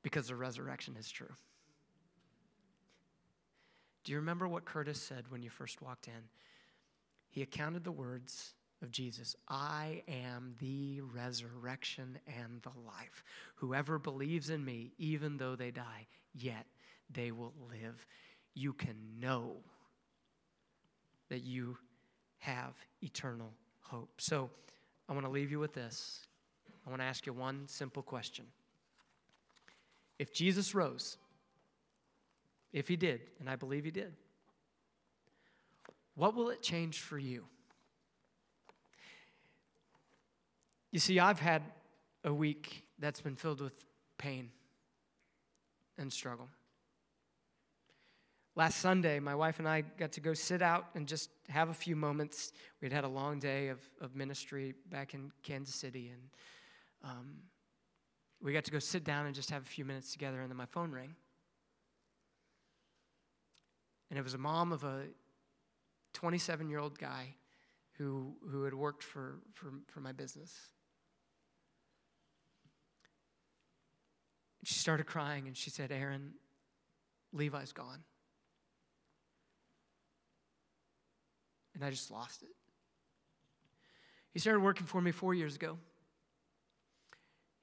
because 0.01 0.27
the 0.27 0.35
resurrection 0.35 0.97
is 0.99 1.09
true. 1.09 1.33
Do 4.03 4.11
you 4.11 4.17
remember 4.17 4.49
what 4.49 4.65
Curtis 4.65 5.01
said 5.01 5.23
when 5.29 5.41
you 5.41 5.49
first 5.49 5.81
walked 5.81 6.07
in? 6.07 6.27
He 7.29 7.41
accounted 7.41 7.85
the 7.85 7.91
words 7.91 8.55
of 8.81 8.91
Jesus 8.91 9.33
I 9.47 10.03
am 10.09 10.55
the 10.59 10.99
resurrection 10.99 12.19
and 12.27 12.61
the 12.63 12.77
life. 12.85 13.23
Whoever 13.55 13.97
believes 13.97 14.49
in 14.49 14.65
me, 14.65 14.91
even 14.97 15.37
though 15.37 15.55
they 15.55 15.71
die, 15.71 16.07
yet 16.33 16.65
they 17.09 17.31
will 17.31 17.53
live. 17.69 18.05
You 18.53 18.73
can 18.73 18.95
know 19.19 19.57
that 21.29 21.41
you 21.41 21.77
have 22.39 22.73
eternal 23.01 23.51
hope. 23.81 24.19
So 24.19 24.49
I 25.09 25.13
want 25.13 25.25
to 25.25 25.31
leave 25.31 25.51
you 25.51 25.59
with 25.59 25.73
this. 25.73 26.27
I 26.85 26.89
want 26.89 27.01
to 27.01 27.05
ask 27.05 27.25
you 27.25 27.33
one 27.33 27.67
simple 27.67 28.03
question. 28.03 28.45
If 30.19 30.33
Jesus 30.33 30.75
rose, 30.75 31.17
if 32.71 32.87
he 32.87 32.95
did, 32.95 33.21
and 33.39 33.49
I 33.49 33.55
believe 33.55 33.85
he 33.85 33.91
did, 33.91 34.13
what 36.15 36.35
will 36.35 36.49
it 36.49 36.61
change 36.61 36.99
for 36.99 37.17
you? 37.17 37.45
You 40.91 40.99
see, 40.99 41.19
I've 41.19 41.39
had 41.39 41.63
a 42.23 42.33
week 42.33 42.83
that's 42.99 43.21
been 43.21 43.35
filled 43.35 43.61
with 43.61 43.73
pain 44.17 44.51
and 45.97 46.13
struggle. 46.13 46.49
Last 48.55 48.79
Sunday, 48.79 49.19
my 49.19 49.33
wife 49.33 49.57
and 49.57 49.67
I 49.67 49.81
got 49.81 50.11
to 50.11 50.21
go 50.21 50.35
sit 50.35 50.61
out 50.61 50.85
and 50.93 51.07
just 51.07 51.31
have 51.49 51.69
a 51.69 51.73
few 51.73 51.95
moments. 51.95 52.53
We'd 52.81 52.93
had 52.93 53.03
a 53.03 53.07
long 53.09 53.39
day 53.39 53.69
of, 53.69 53.79
of 53.99 54.15
ministry 54.15 54.75
back 54.91 55.15
in 55.15 55.31
Kansas 55.41 55.73
City, 55.73 56.11
and 56.11 56.21
um, 57.03 57.37
we 58.43 58.53
got 58.53 58.63
to 58.65 58.71
go 58.71 58.77
sit 58.77 59.03
down 59.03 59.25
and 59.25 59.33
just 59.33 59.49
have 59.49 59.63
a 59.63 59.65
few 59.65 59.85
minutes 59.85 60.11
together, 60.11 60.39
and 60.39 60.51
then 60.51 60.57
my 60.57 60.67
phone 60.67 60.91
rang. 60.91 61.15
And 64.11 64.19
it 64.19 64.21
was 64.21 64.35
a 64.35 64.37
mom 64.37 64.71
of 64.71 64.83
a 64.83 65.05
27 66.13 66.69
year 66.69 66.77
old 66.77 66.99
guy 66.99 67.33
who, 67.97 68.35
who 68.51 68.63
had 68.65 68.75
worked 68.75 69.03
for, 69.03 69.39
for, 69.53 69.71
for 69.87 69.99
my 69.99 70.11
business. 70.11 70.55
She 74.63 74.75
started 74.75 75.05
crying 75.05 75.47
and 75.47 75.57
she 75.57 75.71
said, 75.71 75.91
Aaron, 75.91 76.33
Levi's 77.33 77.73
gone. 77.73 78.03
And 81.83 81.89
I 81.89 81.91
just 81.91 82.11
lost 82.11 82.43
it. 82.43 82.49
He 84.31 84.39
started 84.39 84.61
working 84.61 84.85
for 84.85 85.01
me 85.01 85.11
four 85.11 85.33
years 85.33 85.55
ago. 85.55 85.77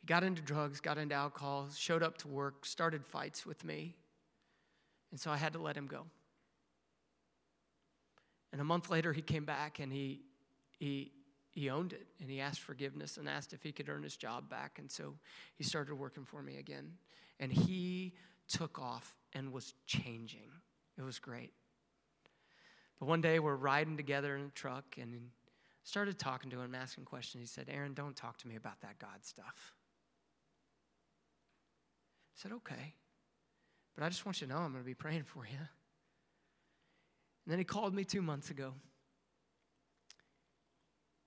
He 0.03 0.07
got 0.07 0.23
into 0.23 0.43
drugs, 0.43 0.79
got 0.79 0.99
into 0.99 1.15
alcohol, 1.15 1.69
showed 1.75 2.03
up 2.03 2.19
to 2.19 2.29
work, 2.29 2.67
started 2.67 3.07
fights 3.07 3.47
with 3.47 3.65
me. 3.65 3.97
And 5.11 5.19
so 5.19 5.31
I 5.31 5.39
had 5.39 5.55
to 5.55 5.59
let 5.59 5.75
him 5.75 5.87
go. 5.87 6.05
And 8.53 8.61
a 8.61 8.65
month 8.65 8.91
later, 8.91 9.15
he 9.15 9.23
came 9.23 9.47
back 9.47 9.79
and 9.79 9.91
he, 9.91 10.21
he, 10.79 11.13
he 11.51 11.71
owned 11.71 11.95
it 11.95 12.07
and 12.21 12.29
he 12.29 12.41
asked 12.41 12.61
forgiveness 12.61 13.17
and 13.17 13.27
asked 13.27 13.55
if 13.55 13.63
he 13.63 13.73
could 13.73 13.89
earn 13.89 14.03
his 14.03 14.19
job 14.19 14.51
back. 14.51 14.79
And 14.79 14.91
so 14.91 15.15
he 15.57 15.65
started 15.65 15.95
working 15.95 16.27
for 16.27 16.43
me 16.43 16.59
again. 16.59 16.93
And 17.39 17.51
he 17.51 18.13
took 18.49 18.79
off 18.79 19.17
and 19.33 19.51
was 19.51 19.73
changing. 19.87 20.51
It 20.99 21.03
was 21.05 21.19
great. 21.19 21.55
But 23.01 23.09
one 23.09 23.21
day 23.21 23.39
we're 23.39 23.57
riding 23.57 23.97
together 23.97 24.37
in 24.37 24.43
a 24.43 24.51
truck 24.51 24.85
and 25.01 25.31
started 25.83 26.19
talking 26.19 26.51
to 26.51 26.61
him, 26.61 26.75
asking 26.75 27.07
questions. 27.07 27.41
He 27.43 27.47
said, 27.47 27.67
Aaron, 27.69 27.95
don't 27.95 28.15
talk 28.15 28.37
to 28.39 28.49
me 28.49 28.57
about 28.57 28.81
that 28.83 28.99
God 28.99 29.25
stuff. 29.25 29.73
I 32.33 32.37
said, 32.37 32.53
okay. 32.53 32.95
But 33.97 34.05
I 34.05 34.09
just 34.09 34.25
want 34.25 34.41
you 34.41 34.47
to 34.47 34.53
know 34.53 34.61
I'm 34.61 34.73
going 34.73 34.85
to 34.85 34.87
be 34.87 34.95
praying 34.95 35.25
for 35.25 35.45
you. 35.45 35.59
And 35.59 37.53
then 37.53 37.59
he 37.59 37.65
called 37.65 37.95
me 37.95 38.05
two 38.05 38.23
months 38.23 38.51
ago. 38.51 38.75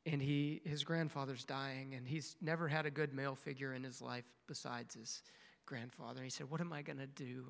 And 0.05 0.21
he, 0.21 0.61
his 0.65 0.83
grandfather's 0.83 1.45
dying, 1.45 1.93
and 1.95 2.05
he's 2.05 2.35
never 2.41 2.67
had 2.67 2.85
a 2.85 2.91
good 2.91 3.13
male 3.13 3.35
figure 3.35 3.73
in 3.73 3.83
his 3.83 4.01
life 4.01 4.25
besides 4.47 4.95
his 4.95 5.23
grandfather. 5.65 6.17
And 6.17 6.25
He 6.25 6.29
said, 6.29 6.49
What 6.49 6.61
am 6.61 6.73
I 6.73 6.81
going 6.81 6.97
to 6.97 7.07
do? 7.07 7.45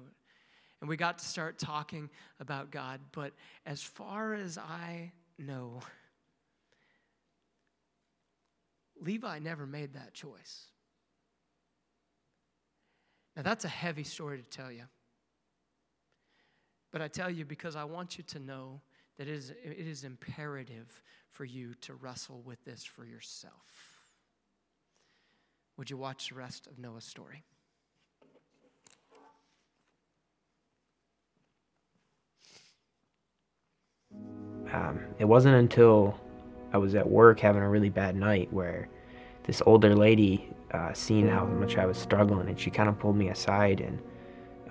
And 0.83 0.89
we 0.89 0.97
got 0.97 1.17
to 1.19 1.25
start 1.25 1.59
talking 1.59 2.09
about 2.41 2.69
God. 2.69 2.99
But 3.13 3.31
as 3.65 3.81
far 3.81 4.33
as 4.33 4.57
I 4.57 5.13
know, 5.39 5.79
Levi 8.99 9.39
never 9.39 9.65
made 9.65 9.93
that 9.93 10.13
choice. 10.13 10.65
Now, 13.37 13.43
that's 13.43 13.63
a 13.63 13.69
heavy 13.69 14.03
story 14.03 14.39
to 14.39 14.43
tell 14.43 14.73
you. 14.73 14.83
But 16.91 17.01
I 17.01 17.07
tell 17.07 17.29
you 17.29 17.45
because 17.45 17.77
I 17.77 17.85
want 17.85 18.17
you 18.17 18.25
to 18.25 18.39
know 18.39 18.81
that 19.17 19.29
it 19.29 19.33
is, 19.33 19.51
it 19.51 19.87
is 19.87 20.03
imperative 20.03 21.01
for 21.29 21.45
you 21.45 21.75
to 21.75 21.93
wrestle 21.93 22.41
with 22.45 22.61
this 22.65 22.83
for 22.83 23.05
yourself. 23.05 24.01
Would 25.77 25.89
you 25.89 25.95
watch 25.95 26.27
the 26.27 26.35
rest 26.35 26.67
of 26.67 26.77
Noah's 26.77 27.05
story? 27.05 27.45
Um, 34.73 34.99
it 35.19 35.25
wasn't 35.25 35.55
until 35.55 36.19
I 36.73 36.77
was 36.77 36.95
at 36.95 37.07
work 37.07 37.39
having 37.39 37.61
a 37.61 37.69
really 37.69 37.89
bad 37.89 38.15
night 38.15 38.51
where 38.51 38.89
this 39.43 39.61
older 39.65 39.95
lady 39.95 40.49
uh, 40.71 40.91
seen 40.93 41.27
how 41.27 41.45
much 41.45 41.77
I 41.77 41.85
was 41.85 41.97
struggling 41.97 42.47
and 42.49 42.59
she 42.59 42.71
kind 42.71 42.89
of 42.89 42.97
pulled 42.97 43.15
me 43.15 43.29
aside 43.29 43.79
and 43.79 43.99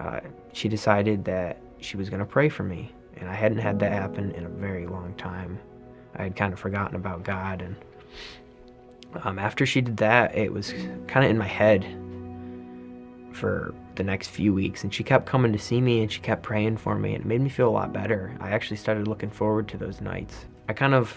uh, 0.00 0.20
she 0.52 0.68
decided 0.68 1.24
that 1.26 1.60
she 1.78 1.96
was 1.96 2.10
going 2.10 2.20
to 2.20 2.26
pray 2.26 2.48
for 2.48 2.64
me. 2.64 2.92
And 3.16 3.28
I 3.28 3.34
hadn't 3.34 3.58
had 3.58 3.78
that 3.80 3.92
happen 3.92 4.32
in 4.32 4.44
a 4.44 4.48
very 4.48 4.86
long 4.86 5.14
time. 5.14 5.58
I 6.16 6.24
had 6.24 6.34
kind 6.34 6.52
of 6.52 6.58
forgotten 6.58 6.96
about 6.96 7.22
God. 7.22 7.62
And 7.62 7.76
um, 9.22 9.38
after 9.38 9.64
she 9.64 9.80
did 9.80 9.96
that, 9.98 10.34
it 10.36 10.52
was 10.52 10.72
kind 11.06 11.24
of 11.24 11.30
in 11.30 11.38
my 11.38 11.46
head 11.46 11.86
for 13.32 13.74
the 13.96 14.02
next 14.02 14.28
few 14.28 14.52
weeks. 14.54 14.84
And 14.84 14.92
she 14.92 15.02
kept 15.04 15.26
coming 15.26 15.52
to 15.52 15.58
see 15.58 15.80
me 15.80 16.02
and 16.02 16.10
she 16.10 16.20
kept 16.20 16.42
praying 16.42 16.76
for 16.76 16.98
me. 16.98 17.14
And 17.14 17.24
it 17.24 17.28
made 17.28 17.40
me 17.40 17.48
feel 17.48 17.68
a 17.68 17.70
lot 17.70 17.92
better. 17.92 18.36
I 18.40 18.50
actually 18.50 18.76
started 18.78 19.08
looking 19.08 19.30
forward 19.30 19.68
to 19.68 19.76
those 19.76 20.00
nights. 20.00 20.46
I 20.68 20.72
kind 20.72 20.94
of 20.94 21.14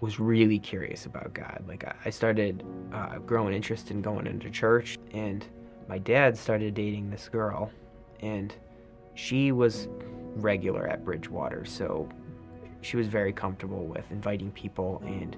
was 0.00 0.18
really 0.18 0.58
curious 0.58 1.06
about 1.06 1.34
God. 1.34 1.62
Like, 1.68 1.84
I 2.04 2.10
started 2.10 2.64
uh, 2.92 3.18
growing 3.18 3.54
interest 3.54 3.90
in 3.90 4.00
going 4.00 4.26
into 4.26 4.50
church. 4.50 4.98
And 5.12 5.44
my 5.88 5.98
dad 5.98 6.36
started 6.36 6.74
dating 6.74 7.10
this 7.10 7.28
girl. 7.28 7.70
And 8.20 8.54
she 9.14 9.52
was 9.52 9.88
regular 10.36 10.86
at 10.86 11.04
Bridgewater, 11.04 11.64
so 11.64 12.08
she 12.80 12.96
was 12.96 13.08
very 13.08 13.32
comfortable 13.32 13.84
with 13.86 14.10
inviting 14.10 14.50
people. 14.52 15.02
And 15.04 15.36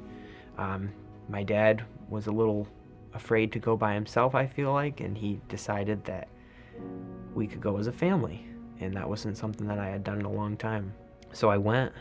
um, 0.58 0.92
my 1.28 1.42
dad 1.42 1.84
was 2.08 2.26
a 2.26 2.30
little 2.30 2.68
afraid 3.14 3.52
to 3.52 3.58
go 3.58 3.76
by 3.76 3.94
himself, 3.94 4.34
I 4.34 4.46
feel 4.46 4.72
like, 4.72 5.00
and 5.00 5.16
he 5.16 5.40
decided 5.48 6.04
that 6.04 6.28
we 7.34 7.46
could 7.46 7.60
go 7.60 7.78
as 7.78 7.86
a 7.86 7.92
family. 7.92 8.46
And 8.80 8.94
that 8.96 9.08
wasn't 9.08 9.36
something 9.36 9.66
that 9.68 9.78
I 9.78 9.88
had 9.88 10.02
done 10.02 10.18
in 10.18 10.24
a 10.24 10.32
long 10.32 10.56
time. 10.56 10.92
So 11.32 11.48
I 11.48 11.56
went, 11.56 11.92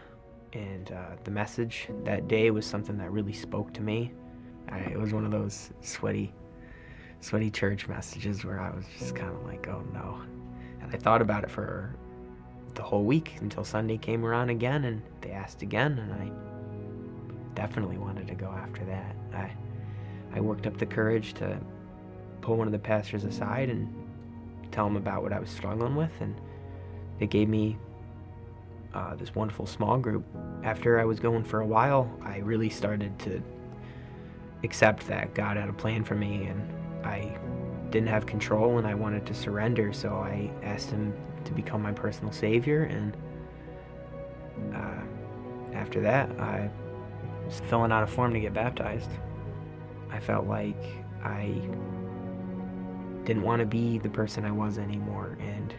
and 0.53 0.91
uh, 0.91 1.15
the 1.23 1.31
message 1.31 1.87
that 2.03 2.27
day 2.27 2.51
was 2.51 2.65
something 2.65 2.97
that 2.97 3.11
really 3.11 3.33
spoke 3.33 3.73
to 3.73 3.81
me. 3.81 4.11
I, 4.69 4.79
it 4.79 4.99
was 4.99 5.13
one 5.13 5.25
of 5.25 5.31
those 5.31 5.71
sweaty, 5.81 6.33
sweaty 7.19 7.51
church 7.51 7.87
messages 7.87 8.43
where 8.43 8.59
I 8.59 8.69
was 8.71 8.85
just 8.97 9.15
kind 9.15 9.33
of 9.33 9.43
like, 9.45 9.67
oh 9.67 9.83
no, 9.93 10.21
And 10.81 10.93
I 10.93 10.97
thought 10.97 11.21
about 11.21 11.43
it 11.43 11.51
for 11.51 11.95
the 12.75 12.81
whole 12.81 13.03
week 13.03 13.35
until 13.41 13.63
Sunday 13.63 13.97
came 13.97 14.25
around 14.25 14.49
again 14.49 14.85
and 14.85 15.01
they 15.21 15.31
asked 15.31 15.61
again 15.61 15.99
and 15.99 16.13
I 16.13 16.31
definitely 17.53 17.97
wanted 17.97 18.27
to 18.27 18.35
go 18.35 18.47
after 18.47 18.83
that. 18.85 19.15
I 19.33 19.51
I 20.33 20.39
worked 20.39 20.67
up 20.67 20.77
the 20.77 20.85
courage 20.85 21.33
to 21.35 21.59
pull 22.41 22.57
one 22.57 22.67
of 22.67 22.73
the 22.73 22.79
pastors 22.79 23.23
aside 23.23 23.69
and 23.69 23.93
tell 24.71 24.87
him 24.87 24.95
about 24.95 25.21
what 25.23 25.33
I 25.33 25.39
was 25.39 25.49
struggling 25.49 25.95
with 25.95 26.11
and 26.19 26.35
they 27.19 27.27
gave 27.27 27.49
me 27.49 27.77
uh, 28.93 29.15
this 29.15 29.35
wonderful 29.35 29.65
small 29.65 29.97
group. 29.97 30.25
After 30.63 30.99
I 30.99 31.05
was 31.05 31.19
going 31.19 31.43
for 31.43 31.61
a 31.61 31.65
while, 31.65 32.11
I 32.23 32.37
really 32.39 32.69
started 32.69 33.17
to 33.19 33.41
accept 34.63 35.07
that 35.07 35.33
God 35.33 35.57
had 35.57 35.69
a 35.69 35.73
plan 35.73 36.03
for 36.03 36.15
me 36.15 36.45
and 36.45 37.05
I 37.05 37.37
didn't 37.89 38.09
have 38.09 38.25
control 38.25 38.77
and 38.77 38.87
I 38.87 38.95
wanted 38.95 39.25
to 39.27 39.33
surrender. 39.33 39.93
So 39.93 40.15
I 40.15 40.51
asked 40.63 40.89
him 40.89 41.13
to 41.45 41.51
become 41.53 41.81
my 41.81 41.91
personal 41.91 42.31
savior. 42.31 42.83
And 42.83 43.15
uh, 44.73 45.75
after 45.75 46.01
that, 46.01 46.29
I 46.39 46.69
was 47.45 47.59
filling 47.61 47.91
out 47.91 48.03
a 48.03 48.07
form 48.07 48.33
to 48.33 48.39
get 48.39 48.53
baptized. 48.53 49.09
I 50.11 50.19
felt 50.19 50.47
like 50.47 50.83
I 51.23 51.61
didn't 53.23 53.43
want 53.43 53.59
to 53.59 53.65
be 53.65 53.97
the 53.97 54.09
person 54.09 54.45
I 54.45 54.51
was 54.51 54.77
anymore. 54.77 55.37
And 55.39 55.73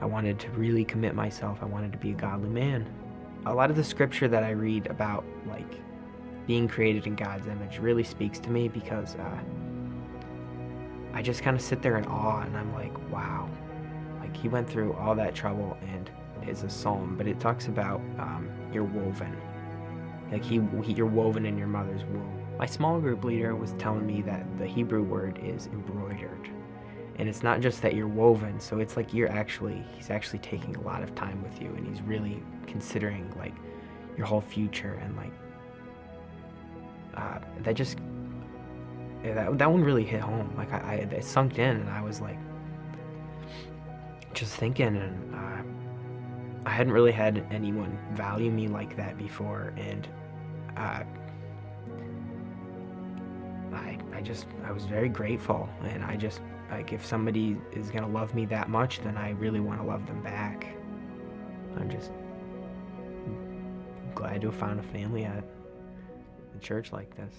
I 0.00 0.04
wanted 0.04 0.38
to 0.40 0.50
really 0.50 0.84
commit 0.84 1.14
myself. 1.14 1.58
I 1.62 1.66
wanted 1.66 1.92
to 1.92 1.98
be 1.98 2.10
a 2.10 2.14
godly 2.14 2.48
man. 2.48 2.92
A 3.46 3.54
lot 3.54 3.70
of 3.70 3.76
the 3.76 3.84
scripture 3.84 4.28
that 4.28 4.42
I 4.42 4.50
read 4.50 4.88
about, 4.88 5.24
like, 5.46 5.80
being 6.46 6.68
created 6.68 7.06
in 7.06 7.14
God's 7.14 7.46
image 7.46 7.78
really 7.78 8.04
speaks 8.04 8.38
to 8.40 8.50
me 8.50 8.68
because 8.68 9.14
uh, 9.16 9.38
I 11.12 11.22
just 11.22 11.42
kind 11.42 11.56
of 11.56 11.62
sit 11.62 11.82
there 11.82 11.96
in 11.98 12.04
awe 12.06 12.42
and 12.42 12.56
I'm 12.56 12.72
like, 12.74 12.96
wow. 13.10 13.48
Like, 14.20 14.36
he 14.36 14.48
went 14.48 14.68
through 14.68 14.92
all 14.94 15.14
that 15.14 15.34
trouble 15.34 15.76
and 15.88 16.10
it's 16.42 16.62
a 16.62 16.70
psalm, 16.70 17.16
but 17.16 17.26
it 17.26 17.40
talks 17.40 17.66
about 17.66 18.00
um, 18.18 18.48
you're 18.72 18.84
woven. 18.84 19.36
Like, 20.30 20.44
he, 20.44 20.60
he, 20.82 20.92
you're 20.92 21.06
woven 21.06 21.46
in 21.46 21.56
your 21.56 21.68
mother's 21.68 22.04
womb. 22.04 22.35
My 22.58 22.66
small 22.66 23.00
group 23.00 23.24
leader 23.24 23.54
was 23.54 23.72
telling 23.72 24.06
me 24.06 24.22
that 24.22 24.44
the 24.58 24.66
Hebrew 24.66 25.02
word 25.02 25.38
is 25.42 25.66
embroidered. 25.66 26.50
And 27.18 27.28
it's 27.28 27.42
not 27.42 27.60
just 27.60 27.80
that 27.82 27.94
you're 27.94 28.08
woven 28.08 28.60
so 28.60 28.78
it's 28.78 28.96
like 28.96 29.14
you're 29.14 29.30
actually 29.30 29.82
he's 29.94 30.10
actually 30.10 30.38
taking 30.40 30.76
a 30.76 30.80
lot 30.82 31.02
of 31.02 31.14
time 31.14 31.42
with 31.42 31.62
you 31.62 31.68
and 31.70 31.86
he's 31.86 32.02
really 32.02 32.42
considering 32.66 33.32
like 33.38 33.54
your 34.18 34.26
whole 34.26 34.42
future 34.42 35.00
and 35.02 35.16
like 35.16 35.32
uh, 37.14 37.38
that 37.62 37.74
just 37.74 37.96
yeah, 39.24 39.32
that, 39.32 39.58
that 39.58 39.70
one 39.70 39.82
really 39.82 40.04
hit 40.04 40.20
home. 40.20 40.52
Like 40.58 40.72
I, 40.74 40.78
I 40.78 40.94
it 40.94 41.24
sunk 41.24 41.58
in 41.58 41.76
and 41.76 41.88
i 41.88 42.02
was 42.02 42.20
like 42.20 42.38
just 44.34 44.54
thinking 44.56 44.96
and 44.96 45.34
uh, 45.34 45.62
i 46.66 46.70
hadn't 46.70 46.92
really 46.92 47.12
had 47.12 47.46
anyone 47.50 47.98
value 48.12 48.50
me 48.50 48.68
like 48.68 48.94
that 48.96 49.16
before 49.16 49.72
and 49.78 50.06
uh, 50.76 51.02
I, 53.76 53.98
I 54.12 54.20
just 54.20 54.46
i 54.64 54.72
was 54.72 54.84
very 54.84 55.08
grateful 55.08 55.68
and 55.84 56.02
i 56.04 56.16
just 56.16 56.40
like 56.70 56.92
if 56.92 57.04
somebody 57.04 57.56
is 57.72 57.90
gonna 57.90 58.08
love 58.08 58.34
me 58.34 58.44
that 58.46 58.68
much, 58.68 59.00
then 59.00 59.16
I 59.16 59.30
really 59.30 59.60
want 59.60 59.80
to 59.80 59.86
love 59.86 60.06
them 60.06 60.22
back. 60.22 60.66
I'm 61.76 61.90
just 61.90 62.10
glad 64.14 64.40
to 64.40 64.48
have 64.48 64.56
found 64.56 64.80
a 64.80 64.82
family 64.82 65.24
at 65.24 65.44
a 66.54 66.58
church 66.58 66.92
like 66.92 67.14
this. 67.16 67.32